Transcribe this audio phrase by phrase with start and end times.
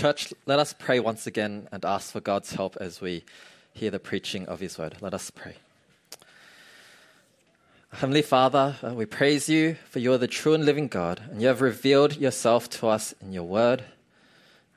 [0.00, 3.22] Church, let us pray once again and ask for God's help as we
[3.74, 4.96] hear the preaching of His word.
[5.02, 5.56] Let us pray.
[7.92, 11.42] Heavenly Father, uh, we praise you for you are the true and living God, and
[11.42, 13.84] you have revealed yourself to us in your word.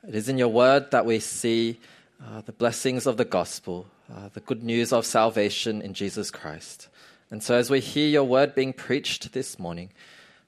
[0.05, 1.79] It is in your word that we see
[2.21, 6.89] uh, the blessings of the gospel, uh, the good news of salvation in Jesus Christ.
[7.31, 9.89] And so, as we hear your word being preached this morning,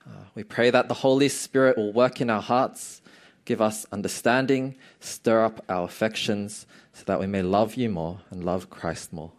[0.05, 3.01] uh, we pray that the Holy Spirit will work in our hearts,
[3.45, 8.43] give us understanding, stir up our affections, so that we may love you more and
[8.43, 9.31] love Christ more.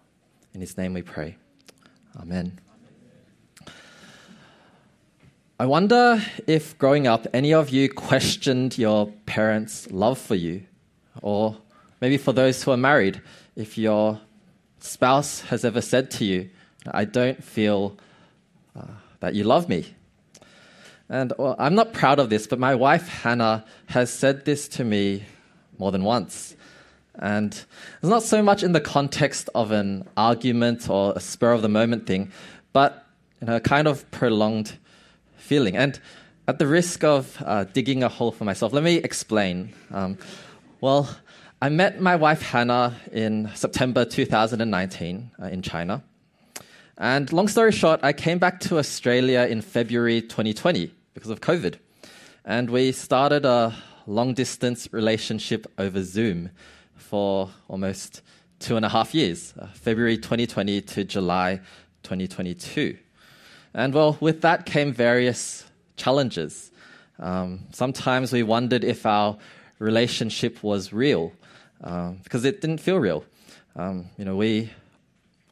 [0.54, 1.36] In his name we pray.
[2.18, 2.58] Amen.
[5.58, 10.62] I wonder if growing up, any of you questioned your parents' love for you.
[11.22, 11.56] Or
[12.00, 13.22] maybe for those who are married,
[13.54, 14.20] if your
[14.80, 16.50] spouse has ever said to you,
[16.90, 17.96] I don't feel
[18.78, 18.84] uh,
[19.20, 19.95] that you love me.
[21.08, 24.84] And well, I'm not proud of this, but my wife Hannah has said this to
[24.84, 25.24] me
[25.78, 26.56] more than once.
[27.18, 31.62] And it's not so much in the context of an argument or a spur of
[31.62, 32.32] the moment thing,
[32.72, 33.06] but
[33.40, 34.78] in a kind of prolonged
[35.36, 35.76] feeling.
[35.76, 35.98] And
[36.48, 39.72] at the risk of uh, digging a hole for myself, let me explain.
[39.92, 40.18] Um,
[40.80, 41.08] well,
[41.62, 46.02] I met my wife Hannah in September 2019 uh, in China.
[46.98, 51.74] And long story short, I came back to Australia in February 2020 because of COVID.
[52.42, 53.74] And we started a
[54.06, 56.50] long distance relationship over Zoom
[56.94, 58.22] for almost
[58.60, 61.60] two and a half years, uh, February 2020 to July
[62.02, 62.96] 2022.
[63.74, 65.64] And well, with that came various
[65.98, 66.70] challenges.
[67.18, 69.36] Um, sometimes we wondered if our
[69.78, 71.34] relationship was real
[71.84, 73.22] um, because it didn't feel real.
[73.74, 74.70] Um, you know, we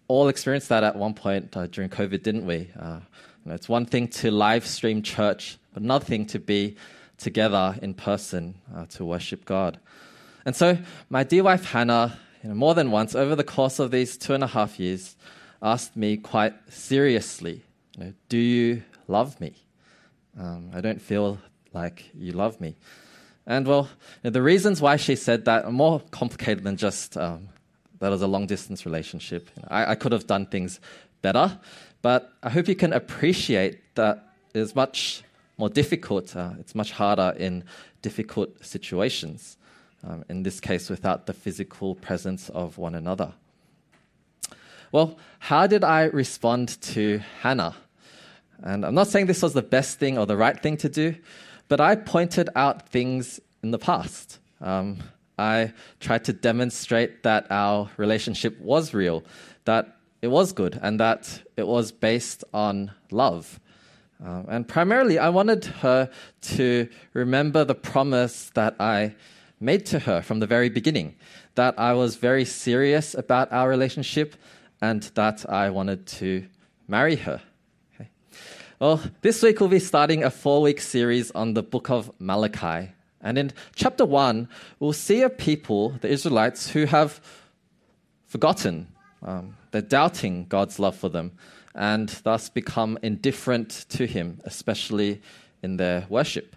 [0.09, 2.71] all experienced that at one point uh, during COVID, didn't we?
[2.79, 3.01] Uh,
[3.45, 6.77] you know, it's one thing to live stream church, but another thing to be
[7.19, 9.79] together in person uh, to worship God.
[10.45, 13.91] And so, my dear wife Hannah, you know, more than once over the course of
[13.91, 15.17] these two and a half years,
[15.63, 17.63] asked me quite seriously
[17.97, 19.55] you know, do you love me?
[20.39, 21.39] Um, I don't feel
[21.73, 22.77] like you love me.
[23.47, 23.89] And well,
[24.23, 27.49] the reasons why she said that are more complicated than just um,
[28.05, 29.49] that was a long distance relationship.
[29.69, 30.79] I, I, could have done things
[31.23, 31.59] better,
[32.03, 35.23] but I hope you can appreciate that it's much
[35.57, 36.37] more difficult.
[36.37, 37.65] Uh, it's much harder in
[38.03, 39.57] difficult situations.
[40.07, 43.33] Um, in this case, without the physical presence of one another.
[44.93, 47.75] Well, how did I respond to Hannah?
[48.63, 51.15] And I'm not saying this was the best thing or the right thing to do,
[51.69, 54.41] but I pointed out things in the past.
[54.61, 54.99] Um,
[55.39, 59.25] I tried to demonstrate that our relationship was real,
[59.65, 63.61] that it was good, and that it was based on love.
[64.25, 66.09] Um, and primarily, I wanted her
[66.43, 69.15] to remember the promise that I
[69.61, 71.17] made to her from the very beginning
[71.55, 74.35] that I was very serious about our relationship
[74.81, 76.47] and that I wanted to
[76.89, 77.41] marry her.
[78.81, 82.94] Well, this week we'll be starting a four week series on the book of Malachi.
[83.25, 84.49] And in chapter one,
[84.79, 87.21] we'll see a people, the Israelites, who have
[88.27, 88.89] forgotten,
[89.23, 91.33] um, they're doubting God's love for them,
[91.75, 95.23] and thus become indifferent to Him, especially
[95.63, 96.55] in their worship.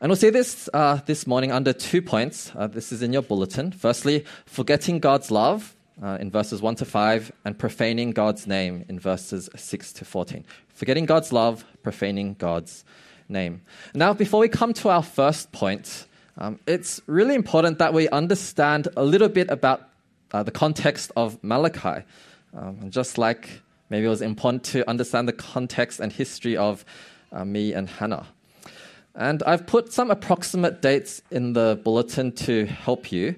[0.00, 2.52] And we'll see this uh, this morning under two points.
[2.54, 3.72] Uh, this is in your bulletin.
[3.72, 8.98] Firstly, forgetting God's love uh, in verses 1 to 5, and profaning God's name in
[8.98, 10.44] verses 6 to 14.
[10.68, 12.84] Forgetting God's love, profaning God's
[13.28, 13.62] name.
[13.94, 16.06] Now, before we come to our first point,
[16.38, 19.88] um, it's really important that we understand a little bit about
[20.32, 22.04] uh, the context of Malachi.
[22.56, 26.84] Um, and just like maybe it was important to understand the context and history of
[27.32, 28.26] uh, me and Hannah.
[29.14, 33.36] And I've put some approximate dates in the bulletin to help you.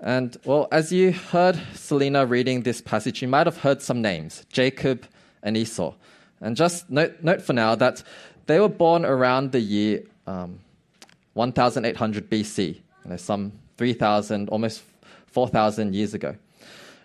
[0.00, 4.44] And well, as you heard Selena reading this passage, you might have heard some names
[4.52, 5.06] Jacob
[5.42, 5.94] and Esau.
[6.40, 8.02] And just note, note for now that
[8.48, 10.58] they were born around the year um,
[11.34, 14.82] 1800 BC, know, some 3,000, almost
[15.28, 16.34] 4,000 years ago.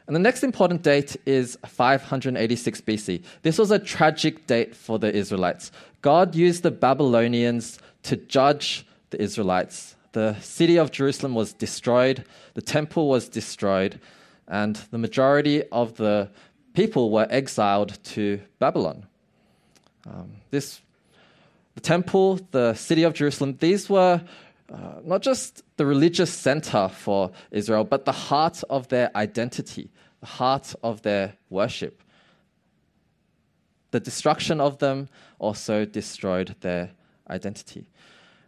[0.07, 3.23] And the next important date is 586 BC.
[3.43, 5.71] This was a tragic date for the Israelites.
[6.01, 12.23] God used the Babylonians to judge the Israelites the city of Jerusalem was destroyed,
[12.53, 13.99] the temple was destroyed,
[14.47, 16.29] and the majority of the
[16.73, 19.05] people were exiled to Babylon.
[20.07, 20.81] Um, this,
[21.75, 24.21] the temple, the city of Jerusalem, these were
[24.71, 29.89] uh, not just the religious center for Israel, but the heart of their identity,
[30.19, 32.01] the heart of their worship.
[33.91, 36.91] The destruction of them also destroyed their
[37.29, 37.87] identity.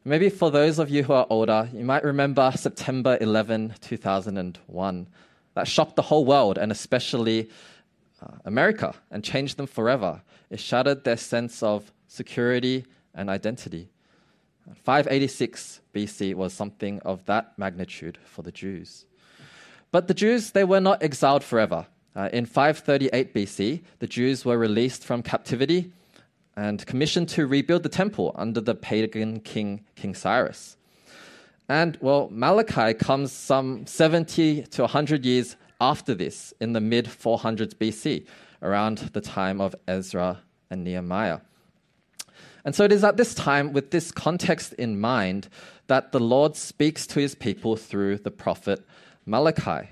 [0.04, 5.08] Maybe for those of you who are older, you might remember September 11, 2001.
[5.56, 7.50] That shocked the whole world and especially
[8.22, 10.22] uh, America and changed them forever.
[10.50, 12.86] It shattered their sense of security
[13.16, 13.90] and identity.
[14.84, 19.06] 586 BC was something of that magnitude for the Jews.
[19.92, 21.88] But the Jews, they were not exiled forever.
[22.16, 25.92] Uh, in 538 BC, the Jews were released from captivity
[26.56, 30.78] and commissioned to rebuild the temple under the pagan king, King Cyrus.
[31.68, 37.74] And well, Malachi comes some 70 to 100 years after this, in the mid 400s
[37.74, 38.26] BC,
[38.62, 40.40] around the time of Ezra
[40.70, 41.40] and Nehemiah.
[42.66, 45.48] And so it is at this time, with this context in mind,
[45.88, 48.84] that the Lord speaks to his people through the prophet
[49.28, 49.90] Malachi.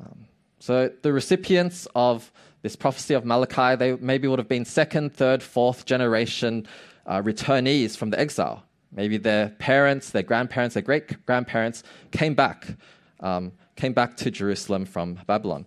[0.00, 0.26] Um,
[0.58, 2.32] so the recipients of
[2.62, 6.66] this prophecy of Malachi, they maybe would have been second, third, fourth generation
[7.06, 8.64] uh, returnees from the exile.
[8.90, 12.66] Maybe their parents, their grandparents, their great grandparents came back,
[13.20, 15.66] um, came back to Jerusalem from Babylon.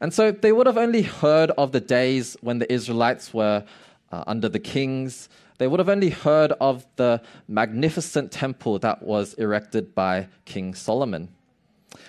[0.00, 3.64] And so they would have only heard of the days when the Israelites were
[4.12, 5.28] uh, under the kings.
[5.58, 11.28] They would have only heard of the magnificent temple that was erected by King Solomon.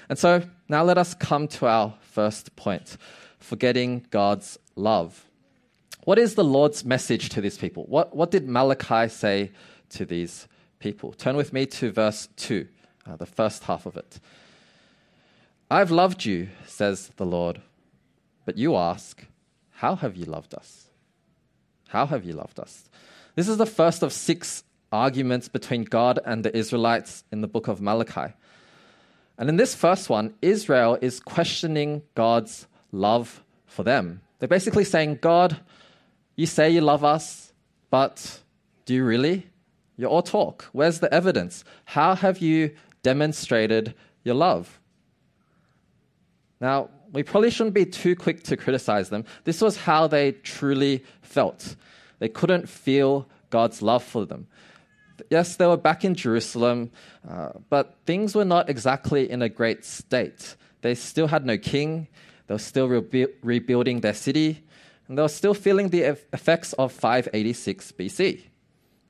[0.07, 2.97] And so now let us come to our first point
[3.39, 5.25] forgetting God's love.
[6.03, 7.85] What is the Lord's message to these people?
[7.87, 9.51] What, what did Malachi say
[9.91, 10.47] to these
[10.79, 11.13] people?
[11.13, 12.67] Turn with me to verse 2,
[13.05, 14.19] uh, the first half of it.
[15.71, 17.61] I've loved you, says the Lord,
[18.45, 19.23] but you ask,
[19.71, 20.88] How have you loved us?
[21.89, 22.87] How have you loved us?
[23.35, 27.67] This is the first of six arguments between God and the Israelites in the book
[27.67, 28.33] of Malachi.
[29.39, 34.21] And in this first one, Israel is questioning God's love for them.
[34.37, 35.59] They're basically saying, God,
[36.35, 37.53] you say you love us,
[37.89, 38.39] but
[38.85, 39.47] do you really?
[39.97, 40.69] You're all talk.
[40.73, 41.63] Where's the evidence?
[41.85, 44.79] How have you demonstrated your love?
[46.61, 49.25] Now, we probably shouldn't be too quick to criticize them.
[49.43, 51.75] This was how they truly felt.
[52.19, 54.47] They couldn't feel God's love for them.
[55.29, 56.91] Yes, they were back in Jerusalem,
[57.27, 60.55] uh, but things were not exactly in a great state.
[60.81, 62.07] They still had no king,
[62.47, 64.63] they were still re- rebuilding their city,
[65.07, 66.03] and they were still feeling the
[66.33, 68.43] effects of 586 BC.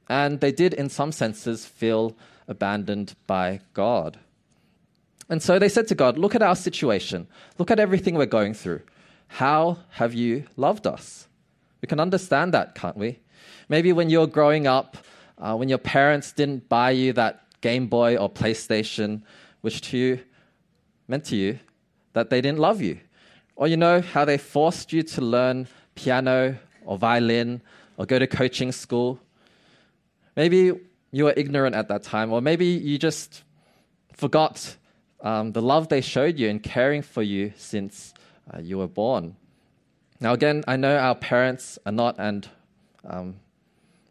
[0.07, 2.15] And they did, in some senses, feel
[2.47, 4.17] abandoned by God.
[5.29, 7.27] And so they said to God, Look at our situation.
[7.57, 8.81] Look at everything we're going through.
[9.27, 11.27] How have you loved us?
[11.81, 13.19] We can understand that, can't we?
[13.69, 14.97] Maybe when you're growing up,
[15.37, 19.21] uh, when your parents didn't buy you that Game Boy or PlayStation,
[19.61, 20.19] which to you
[21.07, 21.59] meant to you
[22.13, 22.99] that they didn't love you.
[23.55, 27.61] Or you know how they forced you to learn piano or violin
[27.97, 29.19] or go to coaching school.
[30.35, 30.71] Maybe
[31.11, 33.43] you were ignorant at that time, or maybe you just
[34.13, 34.75] forgot
[35.21, 38.13] um, the love they showed you in caring for you since
[38.53, 39.35] uh, you were born.
[40.19, 42.47] Now, again, I know our parents are not and
[43.05, 43.35] um,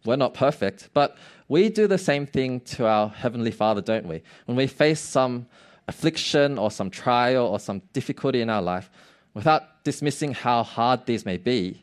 [0.04, 1.16] we're not perfect, but
[1.48, 4.22] we do the same thing to our Heavenly Father, don't we?
[4.46, 5.46] When we face some
[5.86, 8.90] affliction or some trial or some difficulty in our life,
[9.34, 11.82] without dismissing how hard these may be,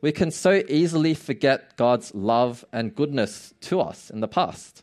[0.00, 4.82] we can so easily forget God's love and goodness to us in the past.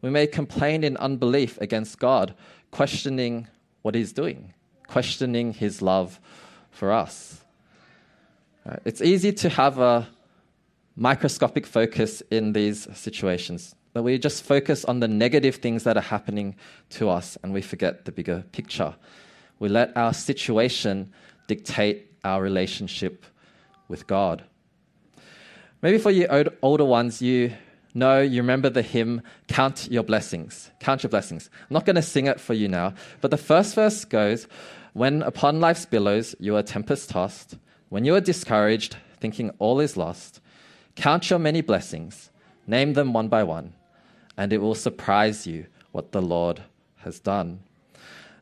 [0.00, 2.34] We may complain in unbelief against God,
[2.74, 3.46] questioning
[3.82, 4.52] what He's doing,
[4.88, 6.18] questioning His love
[6.72, 7.44] for us.
[8.68, 10.08] Uh, it's easy to have a
[10.96, 13.76] microscopic focus in these situations.
[13.92, 16.56] That we just focus on the negative things that are happening
[16.90, 18.92] to us and we forget the bigger picture.
[19.60, 21.12] We let our situation
[21.46, 23.24] dictate our relationship
[23.86, 24.42] with God.
[25.80, 26.26] Maybe for you
[26.60, 27.52] older ones, you
[27.94, 30.70] know, you remember the hymn, Count Your Blessings.
[30.80, 31.48] Count Your Blessings.
[31.60, 34.46] I'm not going to sing it for you now, but the first verse goes,
[34.92, 37.56] When upon life's billows you are tempest tossed,
[37.88, 40.40] when you are discouraged, thinking all is lost,
[40.96, 42.30] Count your many blessings,
[42.66, 43.72] name them one by one,
[44.36, 46.62] and it will surprise you what the Lord
[46.98, 47.60] has done.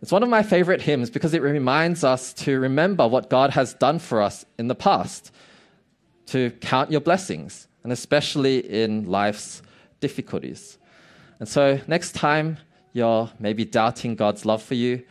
[0.02, 3.75] It's one of my favorite hymns because it reminds us to remember what God has
[3.75, 5.32] done for us in the past,
[6.26, 9.62] to count your blessings, and especially in life's
[10.01, 10.79] difficulties.
[11.41, 12.59] And so, next time
[12.93, 15.03] you're maybe doubting God's love for you,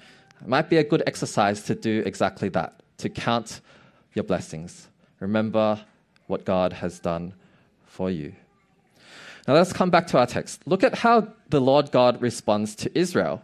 [0.41, 3.61] it might be a good exercise to do exactly that, to count
[4.13, 4.87] your blessings.
[5.19, 5.79] Remember
[6.27, 7.33] what God has done
[7.85, 8.33] for you.
[9.47, 10.61] Now let's come back to our text.
[10.65, 13.43] Look at how the Lord God responds to Israel.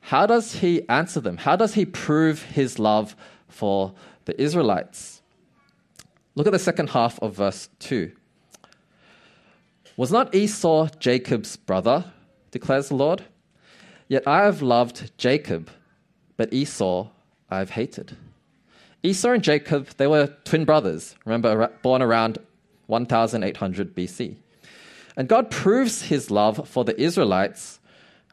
[0.00, 1.36] How does he answer them?
[1.36, 3.14] How does he prove his love
[3.48, 3.92] for
[4.24, 5.20] the Israelites?
[6.34, 8.10] Look at the second half of verse 2.
[9.96, 12.04] Was not Esau Jacob's brother,
[12.50, 13.24] declares the Lord.
[14.08, 15.70] Yet I have loved Jacob,
[16.36, 17.08] but Esau
[17.50, 18.16] I have hated.
[19.02, 22.38] Esau and Jacob, they were twin brothers, remember, born around
[22.86, 24.36] 1800 BC.
[25.16, 27.78] And God proves his love for the Israelites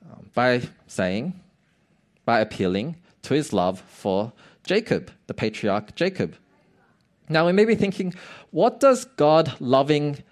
[0.09, 1.39] um, by saying,
[2.23, 4.31] by appealing to his love for
[4.63, 6.35] Jacob, the patriarch Jacob.
[7.27, 8.13] Now, we may be thinking,
[8.51, 10.23] what does God loving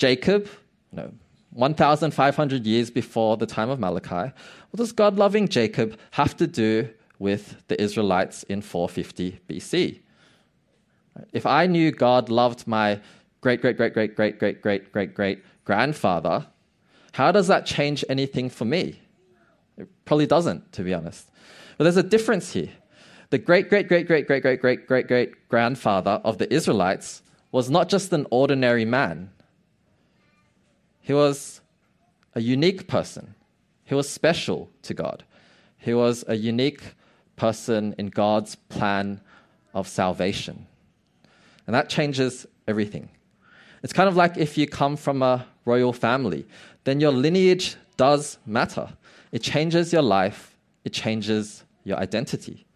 [0.00, 0.48] Jacob,
[0.92, 1.12] no,
[1.52, 4.32] 1,500 years before the time of Malachi,
[4.70, 6.88] what does God loving Jacob have to do
[7.18, 10.00] with the Israelites in 450 BC?
[11.34, 12.98] If I knew God loved my
[13.42, 16.46] great, great, great, great, great, great, great, great, great grandfather,
[17.12, 19.02] how does that change anything for me?
[19.76, 21.28] It probably doesn't, to be honest.
[21.76, 22.70] But there's a difference here.
[23.28, 27.20] The great, great, great, great, great, great, great, great, great grandfather of the Israelites
[27.52, 29.30] was not just an ordinary man,
[31.10, 31.60] he was
[32.36, 33.34] a unique person.
[33.82, 35.24] He was special to God.
[35.76, 36.94] He was a unique
[37.34, 39.20] person in God's plan
[39.74, 40.68] of salvation.
[41.66, 43.08] And that changes everything.
[43.82, 46.46] It's kind of like if you come from a royal family,
[46.84, 48.88] then your lineage does matter.
[49.32, 52.66] It changes your life, it changes your identity.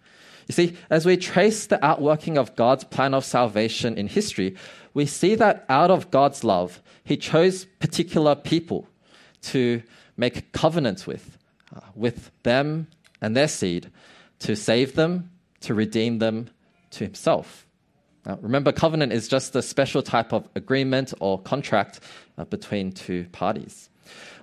[0.49, 4.57] You see, as we trace the outworking of God's plan of salvation in history,
[4.93, 8.89] we see that out of God's love, He chose particular people
[9.43, 9.83] to
[10.17, 11.39] make covenants with,
[11.75, 12.89] uh, with them
[13.21, 13.91] and their seed,
[14.41, 15.31] to save them,
[15.61, 16.49] to redeem them
[16.91, 17.67] to Himself.
[18.27, 22.01] Now, remember, covenant is just a special type of agreement or contract
[22.39, 23.91] uh, between two parties.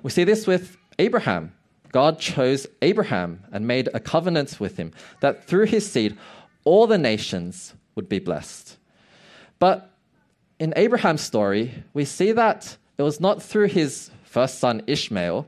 [0.04, 1.54] We see this with Abraham.
[1.92, 6.18] God chose Abraham and made a covenant with him that through his seed,
[6.64, 8.78] all the nations would be blessed.
[9.60, 9.91] But
[10.62, 15.48] in Abraham's story, we see that it was not through his first son Ishmael,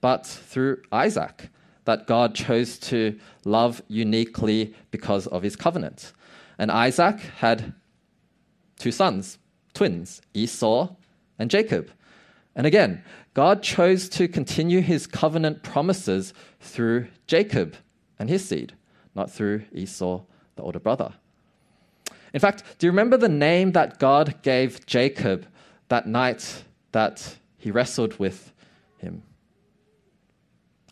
[0.00, 1.48] but through Isaac
[1.84, 6.12] that God chose to love uniquely because of his covenant.
[6.60, 7.74] And Isaac had
[8.78, 9.38] two sons,
[9.74, 10.94] twins, Esau
[11.36, 11.90] and Jacob.
[12.54, 13.02] And again,
[13.34, 17.74] God chose to continue his covenant promises through Jacob
[18.16, 18.74] and his seed,
[19.12, 20.22] not through Esau,
[20.54, 21.14] the older brother.
[22.32, 25.46] In fact, do you remember the name that God gave Jacob
[25.88, 28.52] that night that he wrestled with
[28.98, 29.22] him?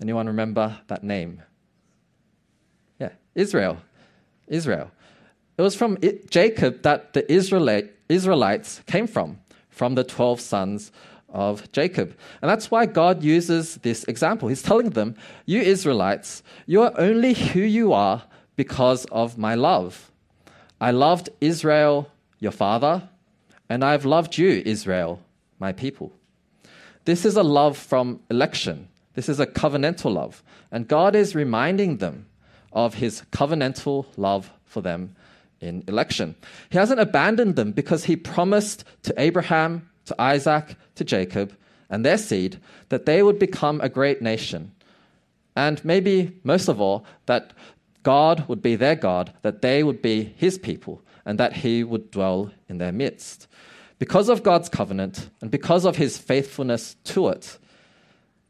[0.01, 1.43] Anyone remember that name?
[2.99, 3.79] Yeah, Israel.
[4.47, 4.91] Israel.
[5.57, 5.99] It was from
[6.31, 9.41] Jacob that the Israelite, Israelites came from,
[9.71, 10.93] from the 12 sons
[11.29, 12.17] of Jacob.
[12.41, 14.49] And that's why God uses this example.
[14.49, 15.17] He's telling them,
[15.47, 18.23] You Israelites, you are only who you are
[18.57, 20.11] because of my love.
[20.81, 23.09] I loved Israel, your father,
[23.69, 25.21] and I've loved you, Israel,
[25.59, 26.13] my people.
[27.05, 28.89] This is a love from election.
[29.15, 30.43] This is a covenantal love.
[30.71, 32.27] And God is reminding them
[32.73, 35.17] of his covenantal love for them
[35.61, 36.37] in election.
[36.71, 41.57] He hasn't abandoned them because he promised to Abraham, to Isaac, to Jacob,
[41.91, 42.59] and their seed
[42.91, 44.73] that they would become a great nation.
[45.57, 47.53] And maybe most of all, that
[48.03, 52.11] God would be their God, that they would be his people, and that he would
[52.11, 53.47] dwell in their midst.
[53.99, 57.59] Because of God's covenant and because of his faithfulness to it,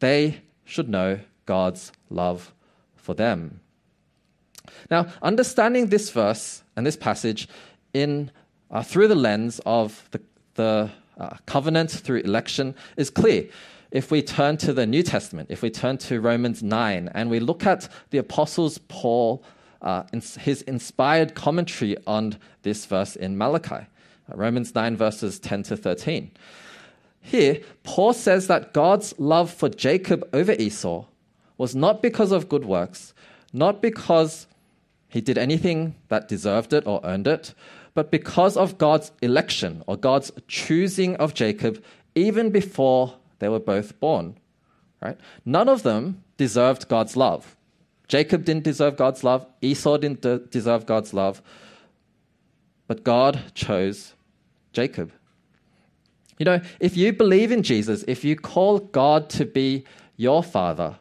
[0.01, 2.53] they should know God's love
[2.97, 3.61] for them.
[4.91, 7.49] Now, understanding this verse and this passage
[7.95, 8.31] in,
[8.71, 10.21] uh, through the lens of the,
[10.55, 13.49] the uh, covenant through election is clear
[13.91, 17.41] if we turn to the New Testament, if we turn to Romans 9, and we
[17.41, 19.43] look at the Apostles Paul,
[19.81, 23.85] uh, his inspired commentary on this verse in Malachi, uh,
[24.35, 26.31] Romans 9, verses 10 to 13.
[27.21, 31.05] Here, Paul says that God's love for Jacob over Esau
[31.57, 33.15] was not because of good works,
[33.53, 34.47] not because
[35.09, 37.55] he did anything that deserved it or earned it,
[37.95, 41.83] but because of God's election or God's choosing of Jacob
[42.15, 44.37] even before they were both born.
[45.01, 45.19] Right?
[45.45, 47.57] None of them deserved God's love.
[48.09, 51.43] Jacob didn't deserve God's love, Esau didn't de- deserve God's love,
[52.87, 54.15] but God chose
[54.73, 55.13] Jacob.
[56.39, 59.85] You know, if you believe in Jesus, if you call God to be
[60.17, 60.97] your father,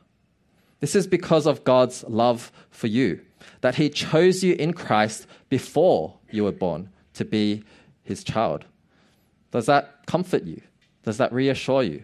[0.80, 3.22] this is because of God's love for you,
[3.62, 7.64] that He chose you in Christ before you were born to be
[8.04, 8.66] His child.
[9.52, 10.62] Does that comfort you?
[11.04, 12.04] Does that reassure you?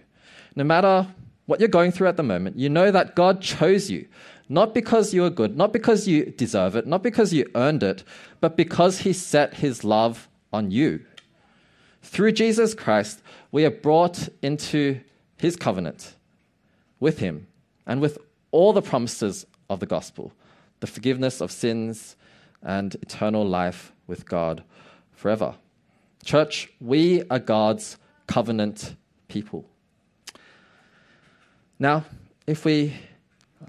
[0.56, 1.08] No matter
[1.46, 4.08] what you're going through at the moment, you know that God chose you,
[4.50, 8.04] not because you are good, not because you deserve it, not because you earned it,
[8.40, 11.04] but because He set His love on you.
[12.02, 15.00] Through Jesus Christ, we are brought into
[15.38, 16.16] His covenant.
[17.00, 17.48] with him
[17.86, 18.18] and with
[18.52, 20.32] all the promises of the gospel
[20.80, 22.16] the forgiveness of sins
[22.62, 24.64] and eternal life with God
[25.14, 25.56] forever.
[26.26, 28.96] Church, we are God's covenant
[29.30, 29.66] people.
[31.80, 32.06] Now,
[32.48, 32.94] if we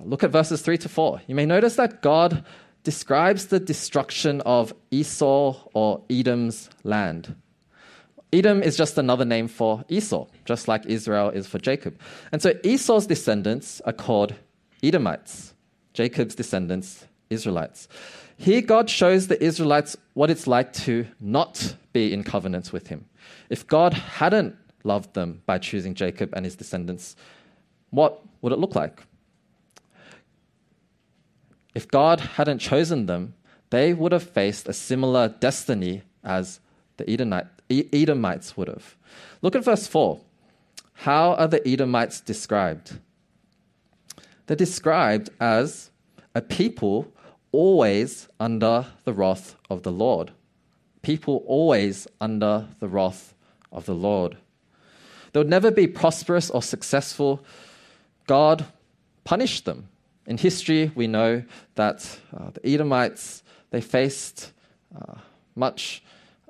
[0.00, 2.44] look at verses 3 to 4, you may notice that God
[2.82, 7.34] describes the destruction of Esau or Edom's land.
[8.32, 11.98] Edom is just another name for Esau, just like Israel is for Jacob.
[12.32, 14.34] And so Esau's descendants are called
[14.82, 15.54] Edomites,
[15.92, 17.88] Jacob's descendants, Israelites.
[18.36, 23.06] Here, God shows the Israelites what it's like to not be in covenant with Him.
[23.48, 27.16] If God hadn't loved them by choosing Jacob and his descendants,
[27.94, 29.02] what would it look like?
[31.74, 33.34] If God hadn't chosen them,
[33.70, 36.60] they would have faced a similar destiny as
[36.96, 37.08] the
[37.92, 38.96] Edomites would have.
[39.42, 40.20] Look at verse 4.
[40.98, 42.98] How are the Edomites described?
[44.46, 45.90] They're described as
[46.34, 47.12] a people
[47.50, 50.32] always under the wrath of the Lord.
[51.02, 53.34] People always under the wrath
[53.72, 54.36] of the Lord.
[55.32, 57.44] They would never be prosperous or successful.
[58.26, 58.66] God
[59.24, 59.88] punished them.
[60.26, 64.52] In history, we know that uh, the Edomites they faced
[64.94, 65.14] uh,
[65.56, 66.02] much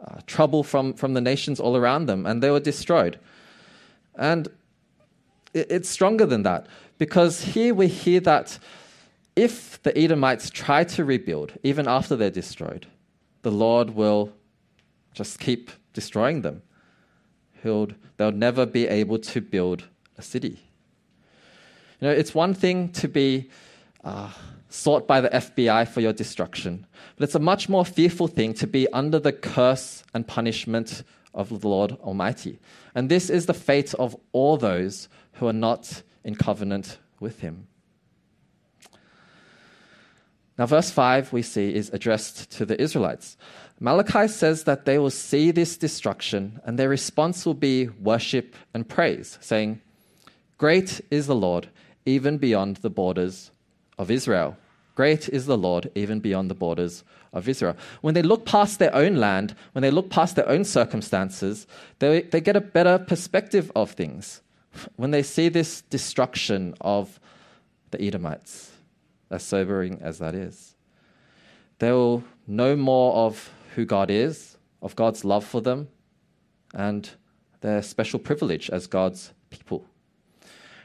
[0.07, 3.19] uh, trouble from, from the nations all around them, and they were destroyed.
[4.15, 4.49] And
[5.55, 6.67] it, it's stronger than that,
[6.99, 8.59] because here we hear that
[9.35, 12.87] if the Edomites try to rebuild, even after they're destroyed,
[13.43, 14.31] the Lord will
[15.15, 16.63] just keep destroying them.
[17.63, 19.85] He'll, they'll never be able to build
[20.19, 20.61] a city.
[22.01, 23.51] You know, it's one thing to be
[24.03, 24.31] uh,
[24.69, 26.87] sought by the FBI for your destruction,
[27.17, 31.61] but it's a much more fearful thing to be under the curse and punishment of
[31.61, 32.59] the Lord Almighty.
[32.95, 37.67] And this is the fate of all those who are not in covenant with Him.
[40.57, 43.37] Now, verse 5 we see is addressed to the Israelites.
[43.81, 48.89] Malachi says that they will see this destruction and their response will be worship and
[48.89, 49.81] praise, saying,
[50.59, 51.69] Great is the Lord,
[52.07, 53.51] even beyond the borders
[53.99, 54.57] of Israel.
[54.95, 57.77] Great is the Lord, even beyond the borders of Israel.
[58.01, 61.67] When they look past their own land, when they look past their own circumstances,
[61.99, 64.41] they, they get a better perspective of things.
[64.97, 67.19] When they see this destruction of
[67.91, 68.73] the Edomites,
[69.31, 70.77] as sobering as that is,
[71.79, 75.89] they will know more of who God is, of God's love for them,
[76.73, 77.11] and
[77.61, 79.87] their special privilege as God's people.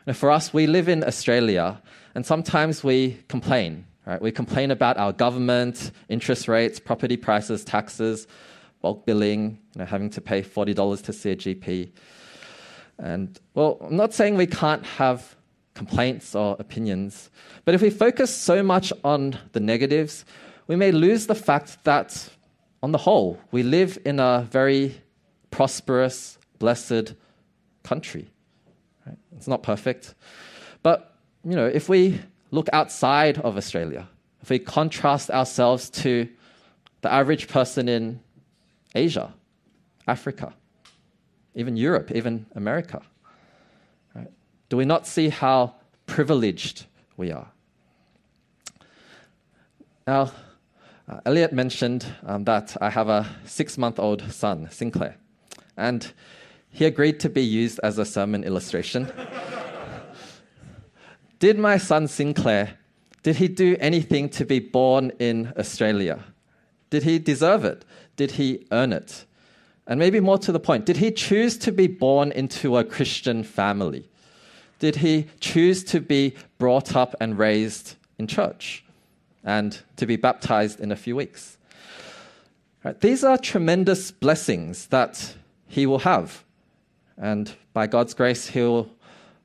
[0.07, 1.81] Now, for us, we live in Australia,
[2.15, 3.85] and sometimes we complain.
[4.05, 4.21] Right?
[4.21, 8.27] We complain about our government, interest rates, property prices, taxes,
[8.81, 11.91] bulk billing, you know, having to pay $40 to see a GP.
[12.97, 15.35] And, well, I'm not saying we can't have
[15.75, 17.29] complaints or opinions,
[17.65, 20.25] but if we focus so much on the negatives,
[20.67, 22.29] we may lose the fact that
[22.81, 24.99] on the whole, we live in a very
[25.51, 27.13] prosperous, blessed
[27.83, 28.29] country.
[29.39, 30.15] It's not perfect.
[30.83, 32.19] But, you know, if we
[32.51, 34.09] look outside of Australia,
[34.41, 36.27] if we contrast ourselves to
[36.99, 38.19] the average person in
[38.93, 39.33] Asia,
[40.09, 40.53] Africa,
[41.55, 43.01] even Europe, even America,
[44.13, 44.27] right?
[44.67, 45.75] do we not see how
[46.05, 47.47] privileged we are?
[50.05, 50.33] Now,
[51.07, 55.15] uh, Elliot mentioned um, that I have a six month old son, Sinclair,
[55.77, 56.11] and
[56.71, 59.11] he agreed to be used as a sermon illustration.
[61.39, 62.77] did my son Sinclair,
[63.23, 66.23] did he do anything to be born in Australia?
[66.89, 67.85] Did he deserve it?
[68.15, 69.25] Did he earn it?
[69.87, 73.43] And maybe more to the point, did he choose to be born into a Christian
[73.43, 74.07] family?
[74.77, 78.83] Did he choose to be brought up and raised in church?
[79.43, 81.57] and to be baptized in a few weeks.
[82.83, 85.35] Right, these are tremendous blessings that
[85.67, 86.43] he will have.
[87.19, 88.89] And by God's grace, he'll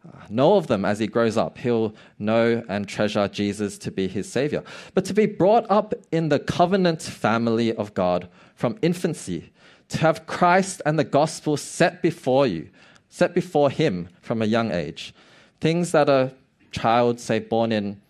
[0.06, 1.58] uh, know of them as he grows up.
[1.58, 4.62] He'll know and treasure Jesus to be his Savior.
[4.94, 9.52] But to be brought up in the covenant family of God from infancy,
[9.88, 12.68] to have Christ and the gospel set before you,
[13.08, 15.12] set before him from a young age,
[15.60, 16.32] things that a
[16.70, 18.00] child, say, born in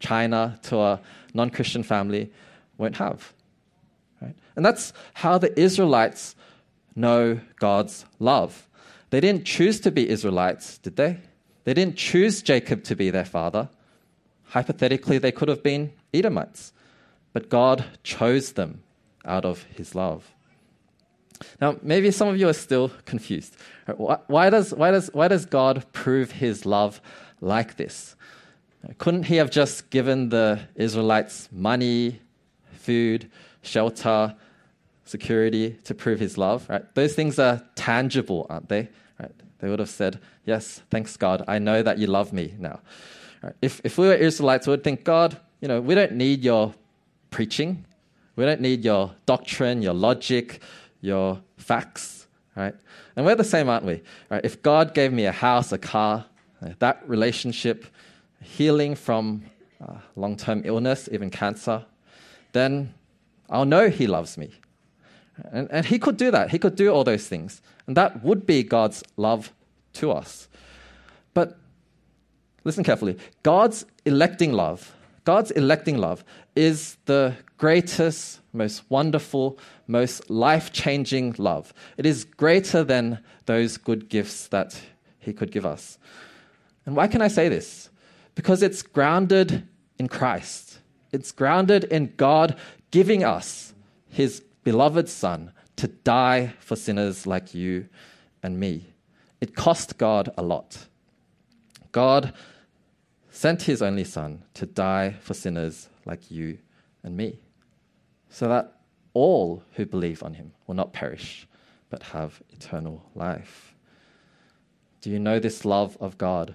[0.00, 1.00] China to a
[1.34, 2.32] non Christian family
[2.78, 3.32] won't have.
[4.20, 4.34] Right?
[4.56, 6.34] And that's how the Israelites
[6.94, 8.68] know God's love.
[9.10, 11.18] They didn't choose to be Israelites, did they?
[11.64, 13.68] They didn't choose Jacob to be their father.
[14.44, 16.72] Hypothetically, they could have been Edomites.
[17.32, 18.82] But God chose them
[19.24, 20.32] out of his love.
[21.60, 23.56] Now, maybe some of you are still confused.
[23.96, 27.00] Why does, why, does, why does God prove his love
[27.40, 28.14] like this?
[28.98, 32.20] Couldn't he have just given the Israelites money,
[32.72, 33.30] food,
[33.62, 34.34] shelter,
[35.10, 36.68] security to prove his love?
[36.68, 36.84] Right?
[36.94, 38.88] Those things are tangible, aren't they?
[39.18, 39.32] Right?
[39.58, 41.44] They would have said, Yes, thanks God.
[41.46, 42.80] I know that you love me now.
[43.42, 43.54] Right?
[43.60, 46.74] If, if we were Israelites, we would think, God, you know, we don't need your
[47.30, 47.84] preaching.
[48.36, 50.60] We don't need your doctrine, your logic,
[51.00, 52.74] your facts, right?
[53.16, 54.02] And we're the same, aren't we?
[54.30, 54.44] Right?
[54.44, 56.24] If God gave me a house, a car,
[56.78, 57.86] that relationship,
[58.42, 59.42] healing from
[59.86, 61.84] uh, long term illness, even cancer,
[62.52, 62.94] then
[63.48, 64.52] I'll know He loves me.
[65.52, 66.50] And, and He could do that.
[66.50, 67.60] He could do all those things.
[67.86, 69.52] And that would be God's love
[69.94, 70.48] to us.
[71.34, 71.58] But
[72.64, 76.24] listen carefully God's electing love, God's electing love
[76.56, 81.72] is the greatest, most wonderful, most life changing love.
[81.96, 84.80] It is greater than those good gifts that
[85.18, 85.98] He could give us.
[86.86, 87.90] And why can I say this?
[88.34, 89.66] Because it's grounded
[89.98, 90.78] in Christ.
[91.12, 92.56] It's grounded in God
[92.90, 93.74] giving us
[94.08, 97.88] His beloved Son to die for sinners like you
[98.42, 98.86] and me.
[99.40, 100.86] It cost God a lot.
[101.92, 102.34] God
[103.30, 106.58] sent His only Son to die for sinners like you
[107.02, 107.38] and me,
[108.28, 108.80] so that
[109.14, 111.46] all who believe on Him will not perish,
[111.88, 113.74] but have eternal life.
[115.00, 116.54] Do you know this love of God?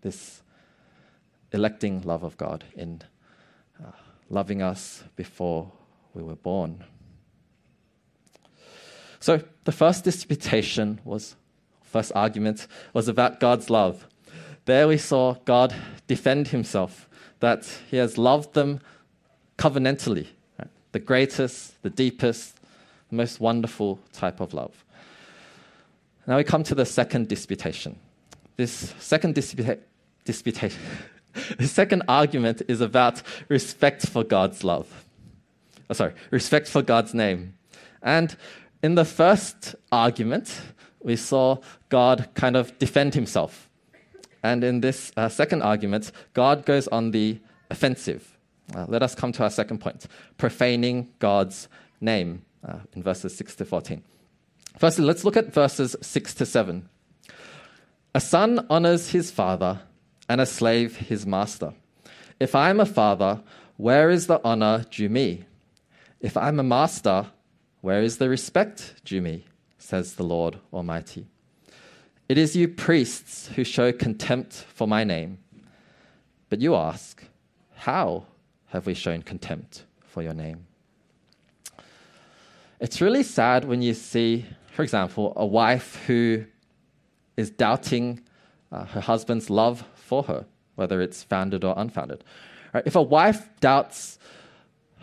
[0.00, 0.42] This
[1.52, 3.02] electing love of God in
[3.80, 3.92] uh,
[4.28, 5.70] loving us before
[6.14, 6.84] we were born.
[9.20, 11.36] So the first disputation was,
[11.82, 14.06] first argument was about God's love.
[14.64, 15.74] There we saw God
[16.06, 17.08] defend himself,
[17.40, 18.80] that he has loved them
[19.58, 20.68] covenantally, right?
[20.92, 22.56] the greatest, the deepest,
[23.10, 24.84] the most wonderful type of love.
[26.26, 27.98] Now we come to the second disputation.
[28.56, 29.80] This second disputa-
[30.24, 30.80] disputation,
[31.58, 35.03] the second argument is about respect for God's love.
[35.90, 37.54] Oh, sorry, respect for God's name.
[38.02, 38.36] And
[38.82, 40.60] in the first argument,
[41.02, 43.68] we saw God kind of defend himself.
[44.42, 48.36] And in this uh, second argument, God goes on the offensive.
[48.74, 51.68] Uh, let us come to our second point profaning God's
[52.00, 54.02] name uh, in verses 6 to 14.
[54.78, 56.88] Firstly, let's look at verses 6 to 7.
[58.14, 59.80] A son honors his father,
[60.28, 61.74] and a slave his master.
[62.40, 63.42] If I am a father,
[63.76, 65.44] where is the honor due me?
[66.24, 67.26] If I'm a master,
[67.82, 69.44] where is the respect due me?
[69.76, 71.26] says the Lord Almighty.
[72.30, 75.36] It is you priests who show contempt for my name.
[76.48, 77.22] But you ask,
[77.74, 78.24] How
[78.68, 80.66] have we shown contempt for your name?
[82.80, 86.46] It's really sad when you see, for example, a wife who
[87.36, 88.22] is doubting
[88.72, 92.24] uh, her husband's love for her, whether it's founded or unfounded.
[92.72, 92.84] Right?
[92.86, 94.18] If a wife doubts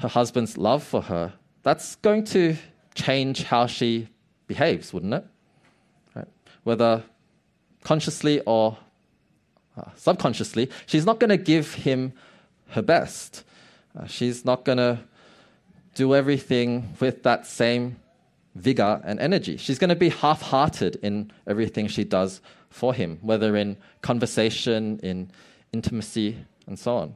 [0.01, 1.33] her husband's love for her,
[1.63, 2.55] that's going to
[2.95, 4.07] change how she
[4.47, 5.25] behaves, wouldn't it?
[6.15, 6.27] Right?
[6.63, 7.03] Whether
[7.83, 8.77] consciously or
[9.77, 12.13] uh, subconsciously, she's not going to give him
[12.69, 13.43] her best.
[13.97, 14.99] Uh, she's not going to
[15.95, 17.97] do everything with that same
[18.55, 19.57] vigor and energy.
[19.57, 24.99] She's going to be half hearted in everything she does for him, whether in conversation,
[25.03, 25.31] in
[25.73, 26.37] intimacy,
[26.67, 27.15] and so on.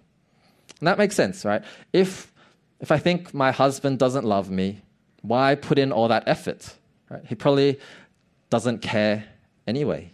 [0.80, 1.63] And that makes sense, right?
[1.93, 2.32] If,
[2.79, 4.81] if I think my husband doesn't love me,
[5.21, 6.75] why put in all that effort?
[7.09, 7.23] Right?
[7.25, 7.79] He probably
[8.49, 9.25] doesn't care
[9.67, 10.11] anyway.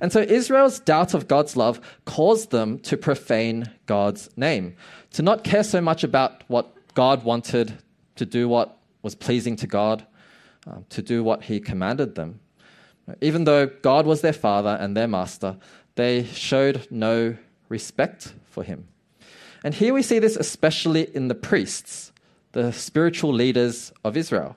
[0.00, 4.76] And so Israel's doubt of God's love caused them to profane God's name,
[5.12, 7.78] to not care so much about what God wanted,
[8.16, 10.06] to do what was pleasing to God,
[10.66, 12.40] um, to do what He commanded them.
[13.20, 15.56] Even though God was their father and their master,
[15.94, 17.36] they showed no
[17.68, 18.88] respect for Him.
[19.66, 22.12] And here we see this especially in the priests,
[22.52, 24.54] the spiritual leaders of Israel.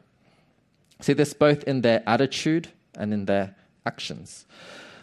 [1.01, 3.55] See this both in their attitude and in their
[3.87, 4.45] actions.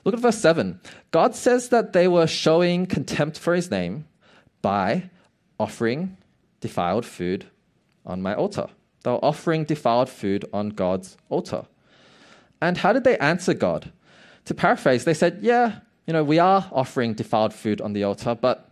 [0.04, 0.78] Look at verse 7.
[1.10, 4.06] God says that they were showing contempt for his name
[4.62, 5.10] by
[5.58, 6.16] offering
[6.60, 7.46] defiled food
[8.04, 8.68] on my altar.
[9.02, 11.64] They were offering defiled food on God's altar.
[12.62, 13.90] And how did they answer God?
[14.44, 18.36] To paraphrase, they said, Yeah, you know, we are offering defiled food on the altar,
[18.36, 18.65] but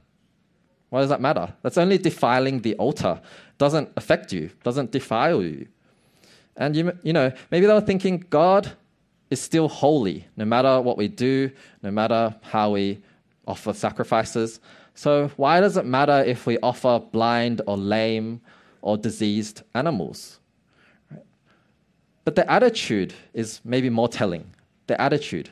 [0.95, 1.53] why does that matter?
[1.63, 3.21] That's only defiling the altar.
[3.59, 5.67] Doesn't affect you, doesn't defile you.
[6.57, 8.71] And you, you know, maybe they were thinking, God
[9.29, 11.51] is still holy, no matter what we do,
[11.83, 13.03] no matter how we
[13.45, 14.61] offer sacrifices.
[14.95, 18.41] So why does it matter if we offer blind or lame
[18.81, 20.39] or diseased animals?
[22.25, 24.55] But the attitude is maybe more telling.
[24.87, 25.51] The attitude.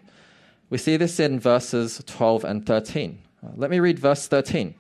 [0.71, 3.19] We see this in verses 12 and 13.
[3.45, 4.77] Uh, let me read verse 13.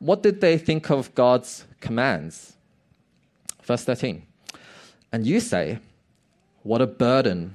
[0.00, 2.54] What did they think of God's commands?
[3.62, 4.26] Verse 13.
[5.12, 5.78] And you say,
[6.62, 7.54] What a burden!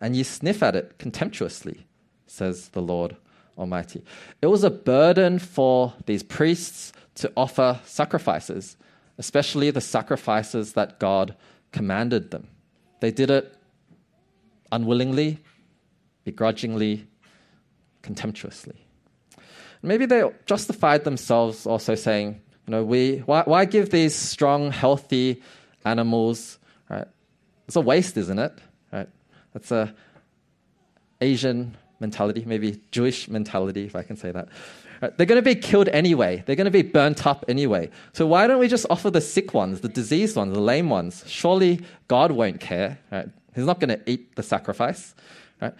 [0.00, 1.86] And you sniff at it contemptuously,
[2.26, 3.16] says the Lord
[3.56, 4.02] Almighty.
[4.42, 8.76] It was a burden for these priests to offer sacrifices,
[9.18, 11.34] especially the sacrifices that God
[11.72, 12.48] commanded them.
[13.00, 13.54] They did it
[14.72, 15.38] unwillingly,
[16.24, 17.06] begrudgingly,
[18.02, 18.85] contemptuously.
[19.82, 25.42] Maybe they justified themselves also saying, you know, we, why, why give these strong, healthy
[25.84, 26.58] animals,
[26.88, 27.06] right?
[27.66, 28.58] It's a waste, isn't it?
[28.92, 29.08] Right?
[29.52, 29.94] That's a
[31.20, 34.48] Asian mentality, maybe Jewish mentality, if I can say that.
[35.00, 35.16] Right?
[35.16, 36.42] They're going to be killed anyway.
[36.44, 37.90] They're going to be burnt up anyway.
[38.12, 41.22] So why don't we just offer the sick ones, the diseased ones, the lame ones?
[41.26, 42.98] Surely God won't care.
[43.10, 43.28] Right?
[43.54, 45.14] He's not going to eat the sacrifice.
[45.60, 45.74] Right?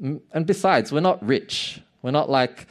[0.00, 1.80] And besides, we're not rich.
[2.02, 2.66] We're not like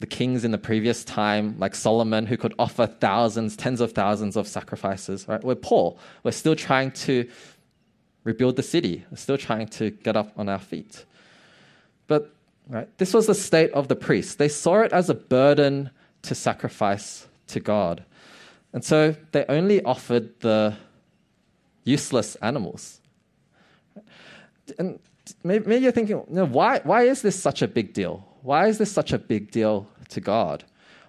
[0.00, 4.36] the kings in the previous time, like Solomon, who could offer thousands, tens of thousands
[4.36, 5.28] of sacrifices.
[5.28, 5.42] Right?
[5.44, 5.96] We're poor.
[6.24, 7.28] We're still trying to
[8.24, 9.04] rebuild the city.
[9.10, 11.04] We're still trying to get up on our feet.
[12.06, 12.34] But
[12.68, 14.34] right, this was the state of the priests.
[14.34, 15.90] They saw it as a burden
[16.22, 18.04] to sacrifice to God.
[18.72, 20.76] And so they only offered the
[21.84, 23.00] useless animals.
[24.78, 24.98] And
[25.42, 28.26] maybe you're thinking, you know, why, why is this such a big deal?
[28.42, 30.64] Why is this such a big deal to God?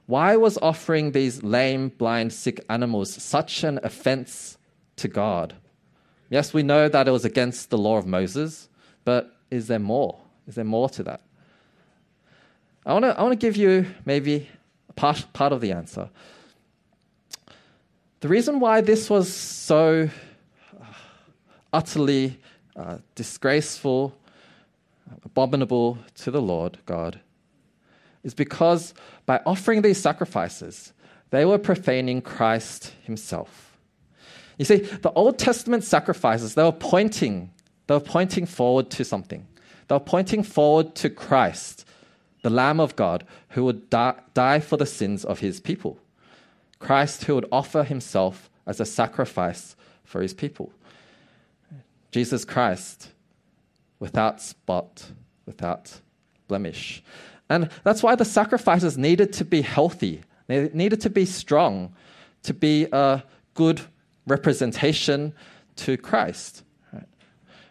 [0.06, 4.58] Why was offering these lame, blind, sick animals such an offense
[4.98, 5.56] to God?
[6.30, 8.70] Yes, we know that it was against the law of Moses,
[9.06, 10.20] but is there more?
[10.48, 11.22] Is there more to that?
[12.86, 14.50] I want to I give you maybe
[14.96, 16.10] part, part of the answer.
[18.22, 20.10] The reason why this was so
[20.80, 20.86] uh,
[21.74, 22.38] utterly
[22.76, 24.16] uh, disgraceful,
[25.24, 27.20] abominable to the Lord God
[28.24, 28.94] is because
[29.26, 30.94] by offering these sacrifices,
[31.32, 33.78] they were profaning Christ himself.
[34.58, 37.52] You see, the Old Testament sacrifices, they were pointing,
[37.88, 39.48] they were pointing forward to something.
[39.88, 41.86] They were pointing forward to Christ,
[42.44, 45.98] the Lamb of God, who would die, die for the sins of his people.
[46.80, 50.72] Christ who would offer himself as a sacrifice for his people.
[52.12, 53.10] Jesus Christ,
[54.02, 55.06] without spot,
[55.46, 56.02] without
[56.48, 57.02] blemish.
[57.50, 61.94] And that's why the sacrifices needed to be healthy, they needed to be strong,
[62.44, 63.80] to be a good
[64.28, 65.34] representation
[65.78, 66.64] to Christ.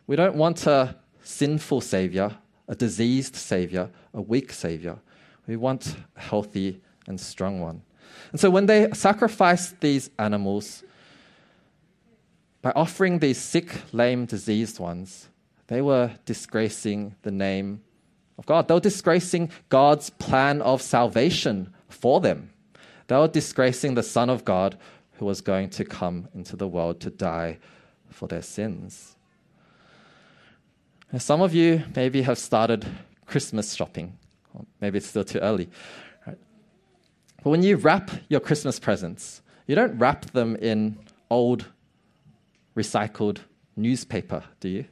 [0.07, 2.37] We don't want a sinful Savior,
[2.69, 4.99] a diseased Savior, a weak Savior.
[5.47, 7.83] We want a healthy and strong one.
[8.31, 10.85] And so when they sacrificed these animals,
[12.63, 15.29] by offering these sick, lame, diseased ones,
[15.71, 17.81] they were disgracing the name
[18.37, 18.67] of God.
[18.67, 22.51] They were disgracing God's plan of salvation for them.
[23.07, 24.77] They were disgracing the Son of God
[25.13, 27.59] who was going to come into the world to die
[28.09, 29.15] for their sins.
[31.13, 32.85] Now, some of you maybe have started
[33.27, 34.19] Christmas shopping.
[34.81, 35.69] Maybe it's still too early.
[36.27, 36.39] Right?
[37.45, 40.99] But when you wrap your Christmas presents, you don't wrap them in
[41.31, 41.67] old
[42.77, 43.39] recycled
[43.77, 44.85] newspaper, do you?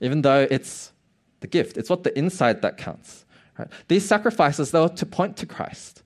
[0.00, 0.92] Even though it's
[1.40, 3.24] the gift, it's what the inside that counts.
[3.58, 3.68] Right?
[3.88, 6.02] These sacrifices, they were to point to Christ.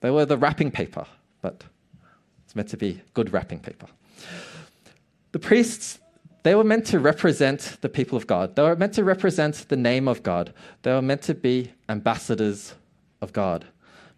[0.00, 1.06] They were the wrapping paper,
[1.40, 1.64] but
[2.44, 3.86] it's meant to be good wrapping paper.
[5.32, 5.98] The priests,
[6.42, 8.56] they were meant to represent the people of God.
[8.56, 10.52] They were meant to represent the name of God.
[10.82, 12.74] They were meant to be ambassadors
[13.20, 13.64] of God.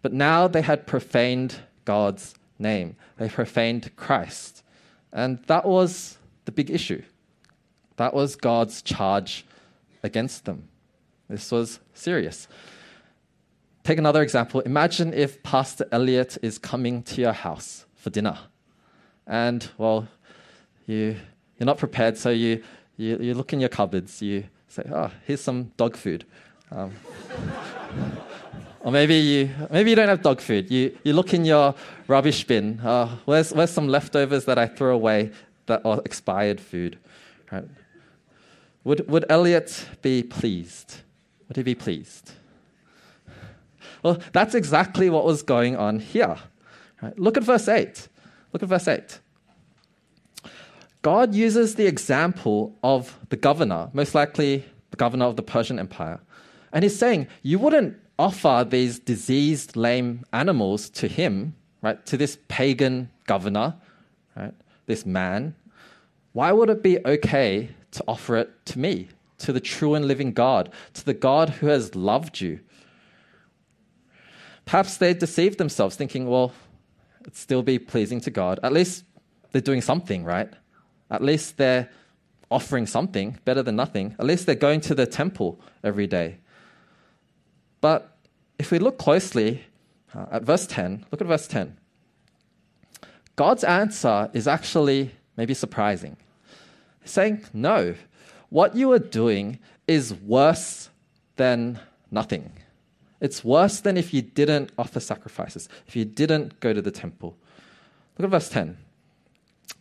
[0.01, 2.95] But now they had profaned God's name.
[3.17, 4.63] They profaned Christ.
[5.13, 7.03] And that was the big issue.
[7.97, 9.45] That was God's charge
[10.03, 10.67] against them.
[11.29, 12.47] This was serious.
[13.83, 14.61] Take another example.
[14.61, 18.37] Imagine if Pastor Elliot is coming to your house for dinner.
[19.27, 20.07] And, well,
[20.85, 21.17] you,
[21.57, 22.63] you're not prepared, so you,
[22.97, 26.25] you, you look in your cupboards, you say, oh, here's some dog food.
[26.71, 26.91] Um,
[28.81, 30.69] or maybe you, maybe you don't have dog food.
[30.69, 31.73] You, you look in your
[32.07, 32.79] rubbish bin.
[32.79, 35.31] Uh, where's, where's some leftovers that I threw away
[35.65, 36.97] that are expired food?
[37.51, 37.65] Right?
[38.85, 41.01] Would, would Elliot be pleased?
[41.47, 42.31] Would he be pleased?
[44.03, 46.37] Well, that's exactly what was going on here.
[47.01, 47.17] Right?
[47.19, 48.07] Look at verse 8.
[48.53, 49.19] Look at verse 8.
[51.01, 56.19] God uses the example of the governor, most likely the governor of the Persian Empire.
[56.71, 62.37] And he's saying, You wouldn't offer these diseased, lame animals to him, right, to this
[62.47, 63.75] pagan governor,
[64.35, 64.53] right,
[64.85, 65.55] this man,
[66.33, 70.31] why would it be okay to offer it to me, to the true and living
[70.31, 72.59] God, to the God who has loved you?
[74.65, 76.53] Perhaps they deceived themselves, thinking, well,
[77.21, 78.59] it'd still be pleasing to God.
[78.63, 79.03] At least
[79.51, 80.51] they're doing something, right?
[81.11, 81.89] At least they're
[82.49, 84.15] offering something better than nothing.
[84.19, 86.37] At least they're going to the temple every day.
[87.81, 88.17] But
[88.57, 89.63] if we look closely
[90.13, 91.77] uh, at verse 10, look at verse 10.
[93.35, 96.17] God's answer is actually maybe surprising.
[97.05, 97.95] Saying, No,
[98.49, 100.89] what you are doing is worse
[101.35, 101.79] than
[102.11, 102.51] nothing.
[103.21, 107.37] It's worse than if you didn't offer sacrifices, if you didn't go to the temple.
[108.17, 108.77] Look at verse 10.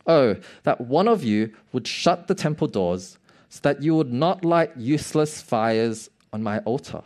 [0.06, 4.44] Oh, that one of you would shut the temple doors so that you would not
[4.44, 7.02] light useless fires on my altar.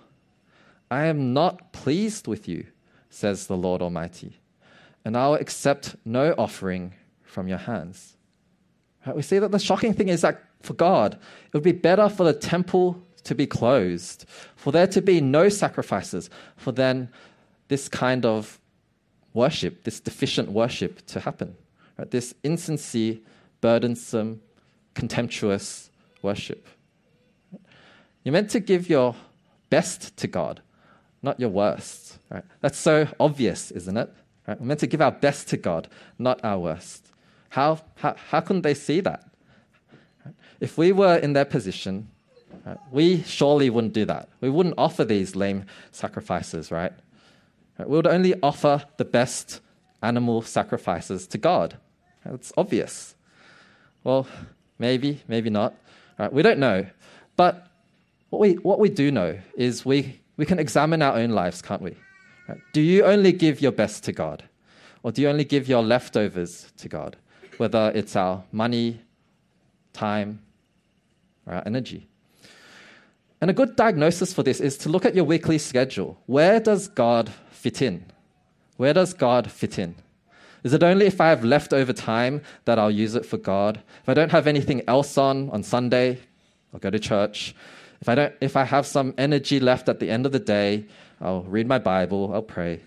[0.90, 2.66] I am not pleased with you,
[3.11, 4.38] says the Lord Almighty,
[5.04, 8.17] and I will accept no offering from your hands.
[9.06, 9.16] Right?
[9.16, 12.24] We see that the shocking thing is that for God, it would be better for
[12.24, 14.24] the temple to be closed,
[14.56, 17.08] for there to be no sacrifices, for then
[17.68, 18.58] this kind of
[19.34, 21.54] worship, this deficient worship to happen.
[21.98, 22.11] Right?
[22.11, 23.18] This insincere,
[23.61, 24.40] burdensome,
[24.94, 25.90] contemptuous
[26.22, 26.66] worship.
[28.24, 29.14] You're meant to give your
[29.70, 30.61] best to God,
[31.22, 32.18] not your worst.
[32.30, 32.44] Right?
[32.61, 34.12] That's so obvious, isn't it?
[34.46, 34.61] Right?
[34.61, 37.07] We're meant to give our best to God, not our worst.
[37.50, 39.24] How, how, how couldn't they see that?
[40.61, 42.08] If we were in their position,
[42.90, 44.28] we surely wouldn't do that.
[44.40, 46.92] We wouldn't offer these lame sacrifices, right?
[47.78, 49.61] We would only offer the best
[50.02, 51.76] animal sacrifices to God.
[52.24, 53.14] It's obvious.
[54.04, 54.26] Well,
[54.78, 55.74] maybe, maybe not.
[56.18, 56.87] Right, we don't know.
[57.37, 57.68] But
[58.30, 61.80] what we, what we do know is we, we can examine our own lives, can't
[61.80, 61.94] we?
[62.48, 62.58] Right?
[62.72, 64.42] Do you only give your best to God?
[65.02, 67.16] Or do you only give your leftovers to God?
[67.58, 69.00] Whether it's our money,
[69.92, 70.40] time,
[71.46, 72.08] or our energy.
[73.40, 76.18] And a good diagnosis for this is to look at your weekly schedule.
[76.26, 78.04] Where does God fit in?
[78.76, 79.94] Where does God fit in?
[80.64, 83.80] Is it only if I have leftover time that I'll use it for God?
[84.02, 86.18] If I don't have anything else on on Sunday,
[86.72, 87.54] I'll go to church.
[88.00, 90.86] If I don't if I have some energy left at the end of the day,
[91.20, 92.80] I'll read my Bible, I'll pray.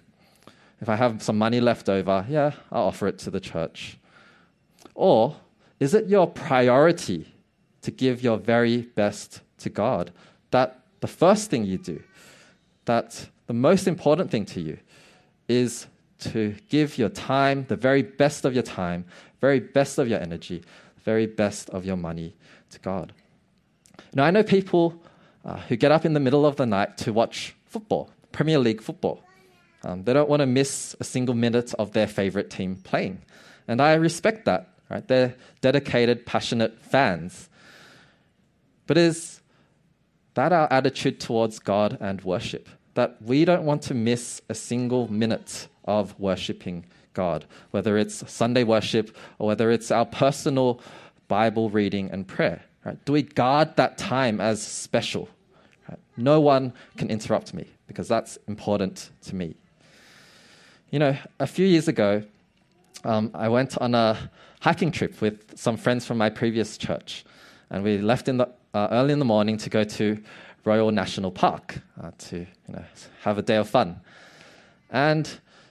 [0.81, 3.97] If I have some money left over, yeah, I'll offer it to the church.
[4.95, 5.36] Or
[5.80, 7.34] is it your priority
[7.82, 10.12] to give your very best to God?
[10.51, 12.01] That the first thing you do,
[12.86, 14.77] that the most important thing to you
[15.47, 15.88] is
[16.19, 19.06] to give your time, the very best of your time,
[19.39, 20.63] very best of your energy,
[21.04, 22.36] very best of your money
[22.69, 23.12] to God.
[24.13, 25.01] Now, I know people
[25.43, 28.82] uh, who get up in the middle of the night to watch football, Premier League
[28.82, 29.23] football.
[29.84, 33.21] Um, they don't want to miss a single minute of their favorite team playing.
[33.67, 35.08] And I respect that, right?
[35.08, 37.49] They're dedicated, passionate fans.
[38.88, 39.39] But is
[40.34, 42.67] that our attitude towards God and worship?
[42.95, 48.63] That we don't want to miss a single minute of worshiping God, whether it's Sunday
[48.63, 50.82] worship or whether it's our personal
[51.30, 52.62] Bible reading and prayer.
[52.86, 53.04] Right?
[53.06, 55.30] Do we guard that time as special?
[55.88, 55.99] Right?
[56.17, 59.56] No one can interrupt me because that's important to me.
[60.89, 62.23] You know, a few years ago,
[63.06, 64.30] um, I went on a
[64.62, 67.26] hiking trip with some friends from my previous church,
[67.69, 70.17] and we left in the, uh, early in the morning to go to
[70.63, 72.84] Royal National Park uh, to you know,
[73.21, 74.00] have a day of fun.
[74.91, 75.28] And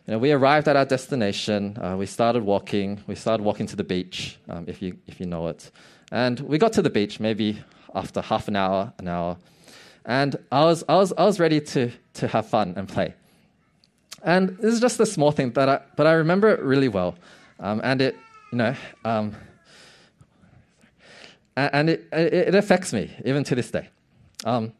[0.06, 1.78] you know, we arrived at our destination.
[1.80, 3.00] Uh, we started walking.
[3.06, 5.70] We started walking to the beach, um, if you if you know it.
[6.10, 7.58] And we got to the beach maybe
[7.94, 9.36] after half an hour, an hour,
[10.04, 13.14] and I was I was I was ready to to have fun and play.
[14.22, 17.14] And this is just a small thing that I but I remember it really well,
[17.60, 18.16] um, and it
[18.50, 18.74] you know.
[19.04, 19.34] Um,
[21.56, 23.88] and it, it, affects me even to this day.
[24.44, 24.72] Um,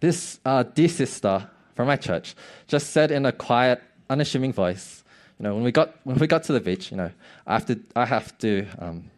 [0.00, 2.34] this uh, dear sister from my church
[2.68, 5.04] just said in a quiet unassuming voice.
[5.38, 7.10] You know, when we got when we got to the beach, you know,
[7.46, 9.10] I have to I have to um,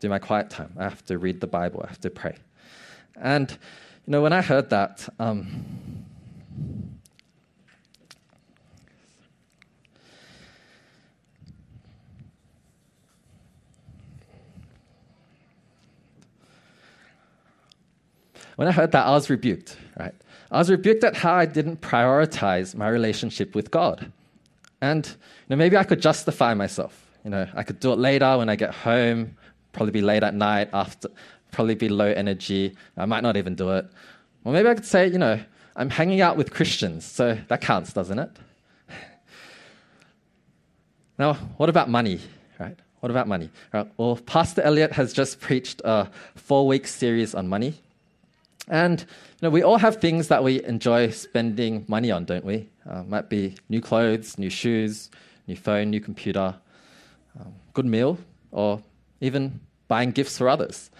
[0.00, 0.72] do my quiet time.
[0.78, 1.80] I have to read the Bible.
[1.84, 2.36] I have to pray.
[3.16, 5.08] And you know, when I heard that.
[5.18, 6.04] Um,
[18.56, 20.14] when I heard that, I was rebuked, right?
[20.50, 24.10] I was rebuked at how I didn't prioritize my relationship with God.
[24.80, 25.14] And you
[25.50, 27.06] know, maybe I could justify myself.
[27.24, 29.36] You know, I could do it later when I get home,
[29.72, 31.08] probably be late at night, after,
[31.50, 32.74] probably be low energy.
[32.96, 33.86] I might not even do it.
[34.44, 35.40] Or maybe I could say, you know,
[35.74, 38.30] I'm hanging out with Christians, so that counts, doesn't it?
[41.18, 42.20] now, what about money,
[42.58, 42.78] right?
[43.00, 43.50] What about money?
[43.72, 43.86] Right.
[43.98, 47.74] Well, Pastor Elliot has just preached a four week series on money.
[48.68, 49.06] And you
[49.42, 52.68] know, we all have things that we enjoy spending money on, don't we?
[52.88, 55.10] Uh, might be new clothes, new shoes,
[55.46, 56.54] new phone, new computer,
[57.38, 58.18] um, good meal,
[58.50, 58.82] or
[59.20, 60.90] even buying gifts for others.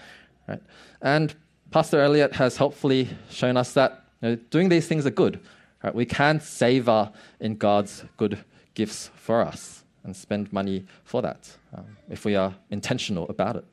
[0.49, 0.63] Right?
[1.03, 1.35] And
[1.71, 5.41] Pastor Elliot has helpfully shown us that you know, doing these things are good.
[5.83, 5.95] Right?
[5.95, 7.11] We can savor
[7.41, 8.39] in God's good
[8.75, 13.65] gifts for us and spend money for that um, if we are intentional about it.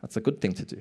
[0.00, 0.80] That's a good thing to do.